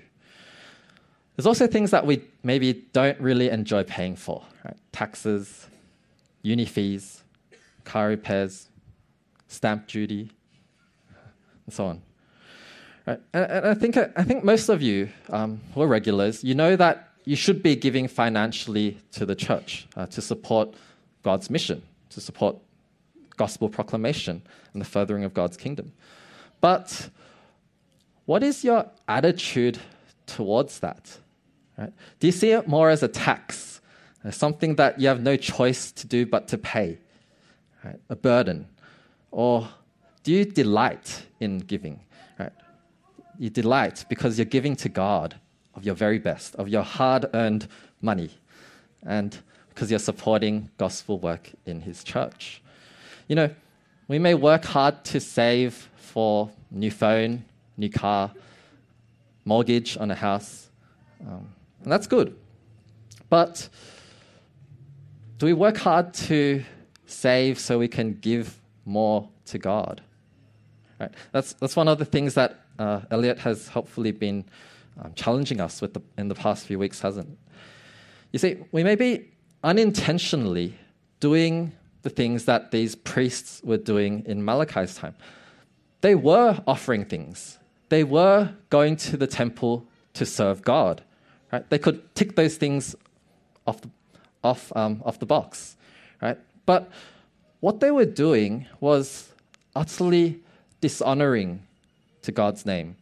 [1.35, 4.77] There's also things that we maybe don't really enjoy paying for right?
[4.91, 5.67] taxes,
[6.43, 7.23] uni fees,
[7.83, 8.69] car repairs,
[9.47, 10.29] stamp duty,
[11.65, 12.01] and so on.
[13.07, 13.19] Right?
[13.33, 17.09] And, I, think, I think most of you um, who are regulars, you know that
[17.25, 20.75] you should be giving financially to the church uh, to support
[21.23, 22.57] God's mission, to support
[23.37, 24.41] gospel proclamation
[24.73, 25.93] and the furthering of God's kingdom.
[26.61, 27.09] But
[28.25, 29.79] what is your attitude
[30.25, 31.17] towards that?
[31.77, 31.93] Right?
[32.19, 33.81] Do you see it more as a tax,
[34.23, 36.99] as something that you have no choice to do but to pay,
[37.83, 37.99] right?
[38.09, 38.67] a burden?
[39.31, 39.67] Or
[40.23, 41.99] do you delight in giving?
[42.39, 42.51] Right?
[43.39, 45.35] You delight because you're giving to God
[45.75, 47.67] of your very best, of your hard earned
[48.01, 48.29] money,
[49.03, 49.37] and
[49.69, 52.61] because you're supporting gospel work in His church.
[53.27, 53.49] You know,
[54.07, 57.43] we may work hard to save for new phone,
[57.77, 58.31] new car,
[59.45, 60.69] mortgage on a house,
[61.27, 61.47] um,
[61.83, 62.35] and that's good.
[63.29, 63.69] But
[65.37, 66.63] do we work hard to
[67.05, 70.01] save so we can give more to God?
[70.99, 71.11] Right.
[71.31, 74.45] That's, that's one of the things that uh, Elliot has hopefully been
[75.01, 77.37] um, challenging us with the, in the past few weeks, hasn't?
[78.31, 79.31] You see, we may be
[79.63, 80.77] unintentionally
[81.19, 81.71] doing
[82.03, 85.15] the things that these priests were doing in Malachi's time.
[86.01, 87.57] They were offering things,
[87.89, 91.03] they were going to the temple to serve God.
[91.53, 91.69] Right?
[91.69, 92.95] They could tick those things
[93.67, 93.89] off the,
[94.43, 95.77] off, um, off the box.
[96.19, 96.39] Right?
[96.65, 96.89] But
[97.59, 99.31] what they were doing was
[99.75, 100.41] utterly
[100.81, 101.61] dishonoring
[102.23, 102.95] to God's name.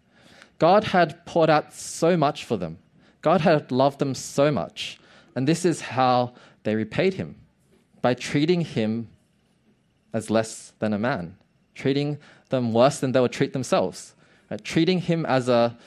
[0.59, 2.77] God had poured out so much for them.
[3.21, 4.99] God had loved them so much.
[5.33, 6.33] And this is how
[6.63, 7.37] they repaid him
[8.01, 9.07] by treating him
[10.11, 11.37] as less than a man,
[11.73, 12.17] treating
[12.49, 14.13] them worse than they would treat themselves,
[14.49, 14.61] right?
[14.61, 15.77] treating him as a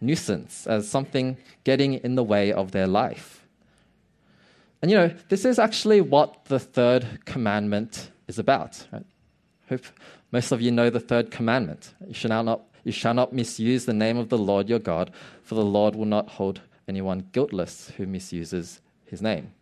[0.00, 3.46] nuisance, as something getting in the way of their life.
[4.82, 8.86] And you know, this is actually what the third commandment is about.
[8.92, 9.04] Right?
[9.68, 9.84] Hope
[10.32, 11.94] most of you know the third commandment.
[12.06, 15.10] You shall not you shall not misuse the name of the Lord your God,
[15.42, 19.52] for the Lord will not hold anyone guiltless who misuses his name.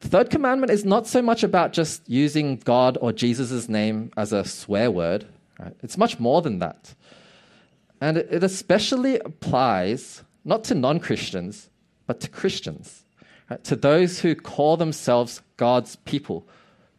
[0.00, 4.32] The third commandment is not so much about just using God or Jesus' name as
[4.32, 5.26] a swear word.
[5.58, 5.74] Right?
[5.82, 6.94] It's much more than that.
[8.00, 11.68] And it especially applies not to non Christians,
[12.06, 13.04] but to Christians,
[13.50, 13.62] right?
[13.64, 16.46] to those who call themselves God's people,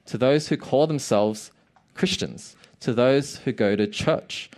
[0.06, 1.52] to those who call themselves
[1.96, 4.50] Christians, to those who go to church.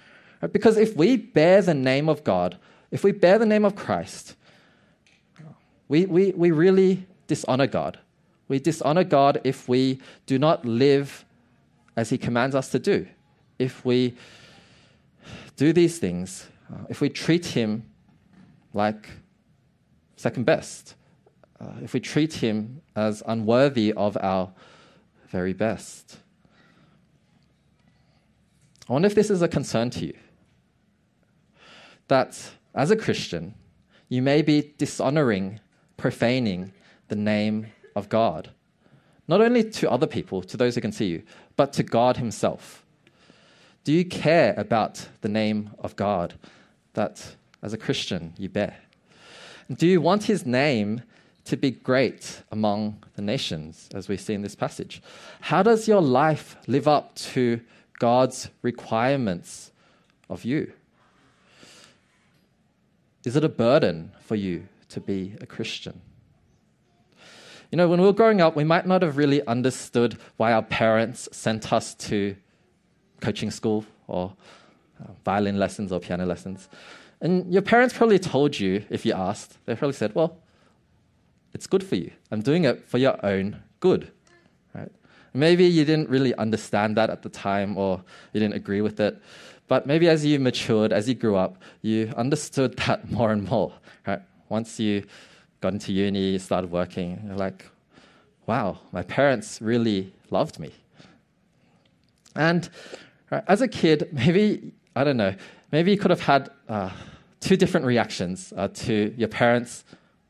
[0.42, 0.52] Right?
[0.52, 2.58] Because if we bear the name of God,
[2.92, 4.36] if we bear the name of Christ,
[5.88, 8.00] we, we, we really dishonor God.
[8.48, 11.26] We dishonor God if we do not live
[11.96, 13.08] as He commands us to do.
[13.60, 14.16] If we
[15.56, 17.90] do these things, uh, if we treat Him
[18.74, 19.10] like
[20.16, 20.96] second best,
[21.60, 24.52] uh, if we treat Him as unworthy of our
[25.28, 26.18] very best.
[28.88, 30.14] I wonder if this is a concern to you.
[32.08, 32.40] That
[32.76, 33.56] as a Christian,
[34.10, 35.60] you may be dishonoring,
[35.98, 36.74] profaning
[37.08, 38.52] the name of God.
[39.28, 41.24] Not only to other people, to those who can see you,
[41.56, 42.83] but to God Himself.
[43.84, 46.36] Do you care about the name of God
[46.94, 48.78] that, as a Christian, you bear?
[49.70, 51.02] Do you want His name
[51.46, 55.02] to be great among the nations, as we see in this passage?
[55.42, 57.60] How does your life live up to
[58.00, 59.72] God's requirements
[60.30, 60.72] of you?
[63.26, 66.02] Is it a burden for you to be a Christian?
[67.70, 70.62] You know, when we were growing up, we might not have really understood why our
[70.62, 72.38] parents sent us to
[73.24, 74.34] coaching school or
[75.02, 76.70] uh, violin lessons or piano lessons.
[77.22, 80.38] And your parents probably told you, if you asked, they probably said, well,
[81.54, 82.12] it's good for you.
[82.32, 84.12] I'm doing it for your own good.
[84.76, 84.92] Right?
[85.34, 88.04] Maybe you didn't really understand that at the time or
[88.34, 89.22] you didn't agree with it.
[89.68, 93.72] But maybe as you matured, as you grew up, you understood that more and more.
[94.06, 94.22] Right?
[94.50, 95.06] Once you
[95.62, 97.24] got into uni, you started working.
[97.26, 97.66] You're like,
[98.48, 100.72] wow, my parents really loved me.
[102.36, 102.70] And
[103.34, 103.44] Right?
[103.48, 105.34] As a kid, maybe, I don't know,
[105.72, 106.92] maybe you could have had uh,
[107.40, 109.86] two different reactions uh, to your parents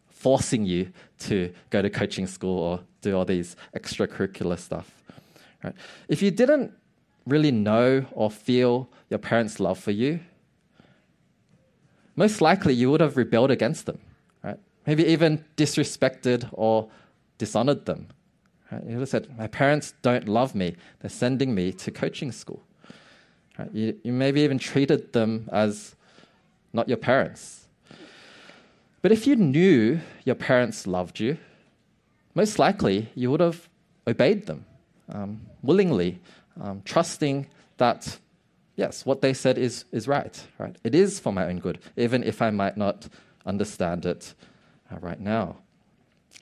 [0.08, 0.90] forcing you
[1.20, 4.90] to go to coaching school or do all these extracurricular stuff.
[5.66, 5.76] Right?
[6.08, 6.72] If you didn't
[7.26, 10.22] really know or feel your parents' love for you,
[12.16, 14.00] most likely you would have rebelled against them,
[14.44, 14.60] right?
[14.88, 16.90] Maybe even disrespected or
[17.38, 18.08] dishonored them.
[18.72, 18.84] Right?
[18.86, 22.64] You would have said, My parents don't love me, they're sending me to coaching school.
[23.58, 23.70] Right?
[23.74, 25.96] You, you maybe even treated them as
[26.72, 27.68] not your parents.
[29.02, 31.38] But if you knew your parents loved you,
[32.36, 33.70] most likely you would have
[34.08, 34.66] obeyed them
[35.10, 36.20] um, willingly,
[36.60, 37.48] um, trusting
[37.78, 38.18] that,
[38.76, 40.76] yes, what they said is, is right, right?
[40.84, 43.08] It is for my own good, even if I might not
[43.46, 44.34] understand it
[44.92, 45.58] uh, right now.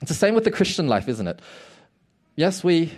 [0.00, 1.40] It's the same with the Christian life, isn't it?
[2.36, 2.92] Yes, we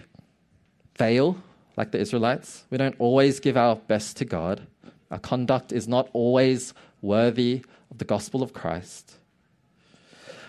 [0.94, 1.36] fail
[1.76, 2.64] like the Israelites.
[2.70, 4.66] We don't always give our best to God.
[5.10, 9.16] Our conduct is not always worthy of the gospel of Christ.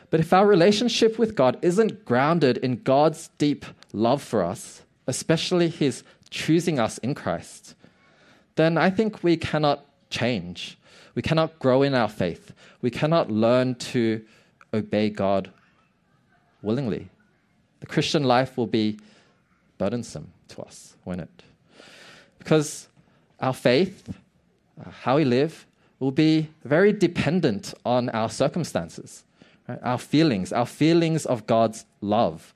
[0.09, 5.69] But if our relationship with God isn't grounded in God's deep love for us, especially
[5.69, 7.76] His choosing us in Christ,
[8.55, 10.78] then I think we cannot change.
[11.15, 12.53] We cannot grow in our faith.
[12.82, 14.23] We cannot learn to
[14.73, 15.51] obey God
[16.61, 17.09] willingly.
[17.80, 18.99] The Christian life will be
[19.78, 21.43] burdensome to us, won't it?
[22.39, 22.88] Because
[23.39, 24.10] our faith,
[24.80, 25.66] uh, how we live,
[26.00, 29.24] will be very dependent on our circumstances,
[29.68, 29.80] right?
[29.82, 32.54] our feelings, our feelings of God's love.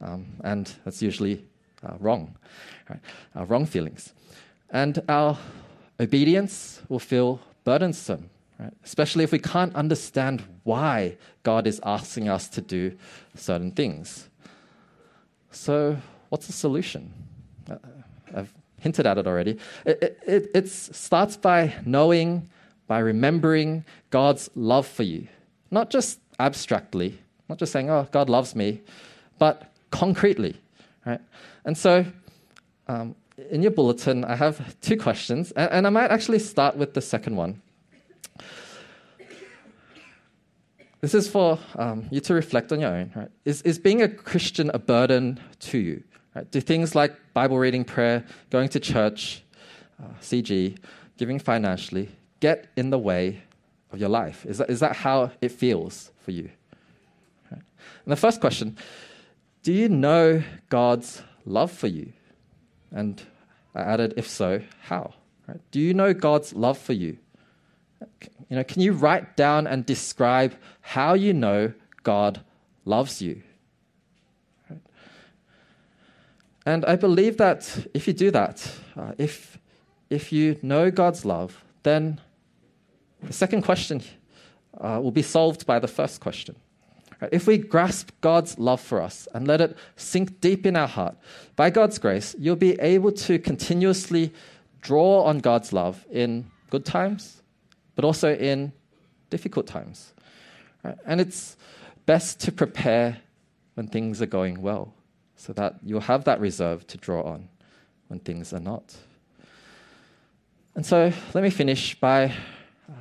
[0.00, 1.44] Um, and that's usually
[1.82, 2.36] uh, wrong,
[2.88, 3.00] right?
[3.34, 4.12] Our wrong feelings.
[4.70, 5.38] And our
[6.00, 8.72] obedience will feel burdensome, right?
[8.84, 12.96] especially if we can't understand why God is asking us to do
[13.34, 14.28] certain things.
[15.50, 15.96] So,
[16.28, 17.12] what's the solution?
[17.70, 17.76] Uh,
[18.34, 19.58] I've hinted at it already.
[19.84, 22.48] It, it, it starts by knowing,
[22.86, 25.28] by remembering God's love for you.
[25.70, 28.80] Not just abstractly, not just saying, oh, God loves me,
[29.38, 30.60] but concretely.
[31.04, 31.20] Right?
[31.64, 32.04] And so,
[32.86, 33.14] um,
[33.50, 37.00] in your bulletin, I have two questions, and, and I might actually start with the
[37.00, 37.62] second one.
[41.00, 43.12] This is for um, you to reflect on your own.
[43.14, 43.30] Right?
[43.44, 46.02] Is, is being a Christian a burden to you?
[46.34, 46.50] Right?
[46.50, 49.42] Do things like Bible reading, prayer, going to church,
[50.02, 50.76] uh, CG,
[51.16, 52.10] giving financially,
[52.40, 53.42] get in the way
[53.92, 54.44] of your life?
[54.46, 56.50] Is that, is that how it feels for you?
[57.50, 57.62] Right?
[58.04, 58.76] And the first question
[59.62, 62.12] do you know God's love for you?
[62.90, 63.20] And
[63.74, 65.14] I added, if so, how?
[65.46, 65.60] Right?
[65.70, 67.18] Do you know God's love for you?
[68.48, 71.72] You know, can you write down and describe how you know
[72.02, 72.40] God
[72.84, 73.42] loves you?
[76.68, 79.56] And I believe that if you do that, uh, if,
[80.10, 82.20] if you know God's love, then
[83.22, 84.02] the second question
[84.78, 86.56] uh, will be solved by the first question.
[87.32, 91.16] If we grasp God's love for us and let it sink deep in our heart,
[91.56, 94.30] by God's grace, you'll be able to continuously
[94.82, 97.40] draw on God's love in good times,
[97.94, 98.74] but also in
[99.30, 100.12] difficult times.
[101.06, 101.56] And it's
[102.04, 103.22] best to prepare
[103.72, 104.92] when things are going well
[105.38, 107.48] so that you'll have that reserve to draw on
[108.08, 108.96] when things are not.
[110.74, 112.24] And so let me finish by
[112.88, 112.92] uh,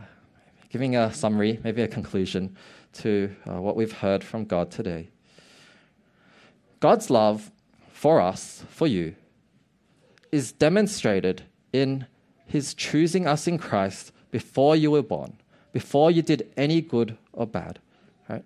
[0.70, 2.56] giving a summary, maybe a conclusion
[2.94, 5.10] to uh, what we've heard from God today.
[6.80, 7.52] God's love
[7.92, 9.16] for us, for you,
[10.32, 12.06] is demonstrated in
[12.46, 15.38] His choosing us in Christ before you were born,
[15.74, 17.80] before you did any good or bad.
[18.30, 18.46] Right?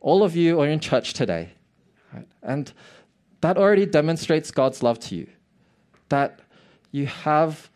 [0.00, 1.52] All of you are in church today.
[2.12, 2.26] Right?
[2.42, 2.72] And
[3.40, 5.26] that already demonstrates God's love to you.
[6.08, 6.40] That
[6.90, 7.70] you have,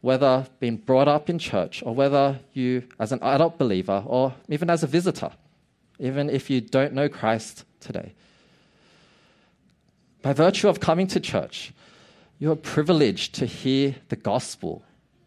[0.00, 4.70] whether been brought up in church or whether you, as an adult believer or even
[4.70, 5.30] as a visitor,
[5.98, 8.14] even if you don't know Christ today,
[10.22, 11.72] by virtue of coming to church,
[12.38, 14.82] you are privileged to hear the gospel,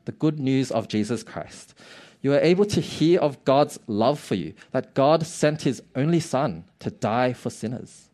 [0.06, 1.74] the good news of Jesus Christ.
[2.22, 6.20] You are able to hear of God's love for you, that God sent his only
[6.20, 8.05] Son to die for sinners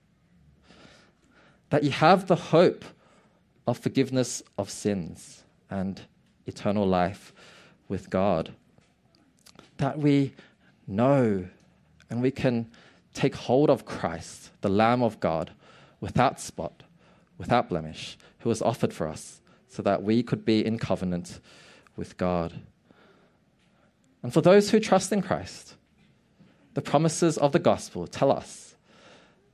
[1.72, 2.86] that you have the hope
[3.66, 6.02] of forgiveness of sins and
[6.46, 7.34] eternal life
[7.88, 8.54] with God.
[9.78, 10.34] That we
[10.86, 11.48] know
[12.10, 12.70] and we can
[13.14, 15.52] take hold of Christ, the Lamb of God,
[16.02, 16.84] without spot,
[17.38, 21.40] without blemish, who was offered for us, so that we could be in covenant
[21.96, 22.54] with God.
[24.22, 25.76] And for those who trust in Christ,
[26.74, 28.71] the promises of the gospel tell us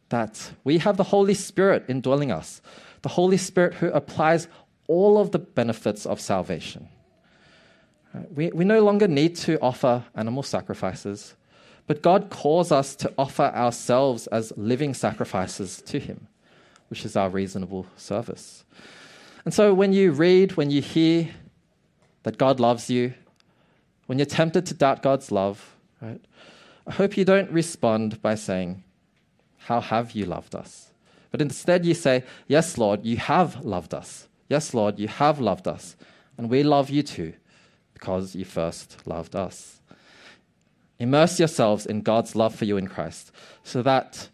[0.10, 2.62] that we have the Holy Spirit indwelling us,
[3.02, 4.48] the Holy Spirit who applies
[4.88, 6.88] all of the benefits of salvation.
[8.34, 11.36] We, we no longer need to offer animal sacrifices,
[11.88, 16.28] but God calls us to offer ourselves as living sacrifices to Him,
[16.90, 18.64] which is our reasonable service.
[19.46, 21.30] And so when you read, when you hear
[22.24, 23.14] that God loves you,
[24.08, 26.22] when you're tempted to doubt God's love, right,
[26.88, 28.84] I hope you don't respond by saying,
[29.68, 30.94] How have you loved us?
[31.30, 34.30] But instead you say, Yes, Lord, you have loved us.
[34.48, 35.98] Yes, Lord, you have loved us.
[36.38, 37.34] And we love you too
[37.94, 39.82] because you first loved us.
[41.00, 44.30] Immerse yourselves in God's love for you in Christ so that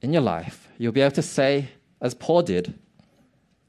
[0.00, 1.68] in your life you'll be able to say,
[2.00, 2.78] as Paul did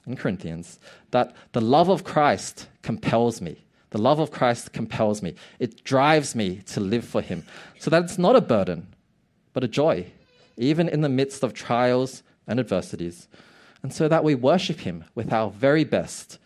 [0.08, 0.80] in Corinthians,
[1.12, 3.58] that the love of Christ compels me.
[3.90, 5.36] The love of Christ compels me.
[5.60, 7.44] It drives me to live for Him.
[7.78, 8.88] So that it's not a burden,
[9.52, 10.06] but a joy,
[10.60, 13.28] even in the midst of trials and adversities.
[13.82, 16.38] And so that we worship Him with our very best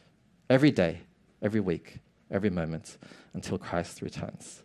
[0.49, 1.01] every day,
[1.41, 1.99] every week
[2.33, 2.97] every moment
[3.33, 4.63] until Christ returns.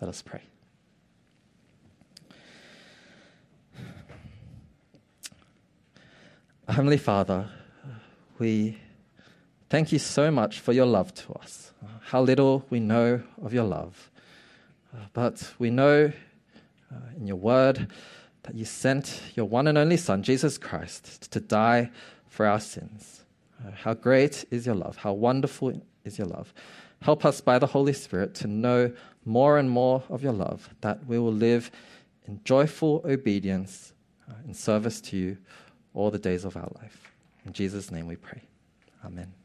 [0.00, 0.42] Let us pray.
[6.68, 7.48] Heavenly Father,
[8.38, 8.78] we
[9.68, 11.72] thank you so much for your love to us.
[12.02, 14.10] How little we know of your love.
[15.12, 16.12] But we know
[16.92, 17.88] uh, in your word
[18.48, 21.90] that you sent your one and only Son, Jesus Christ, to die
[22.30, 23.24] for our sins.
[23.60, 24.96] Uh, how great is your love!
[24.96, 26.54] How wonderful is your love!
[27.02, 28.90] Help us by the Holy Spirit to know
[29.26, 31.70] more and more of your love, that we will live
[32.26, 33.92] in joyful obedience
[34.30, 35.36] uh, in service to you
[35.92, 37.12] all the days of our life.
[37.44, 38.40] In Jesus' name we pray.
[39.04, 39.37] Amen.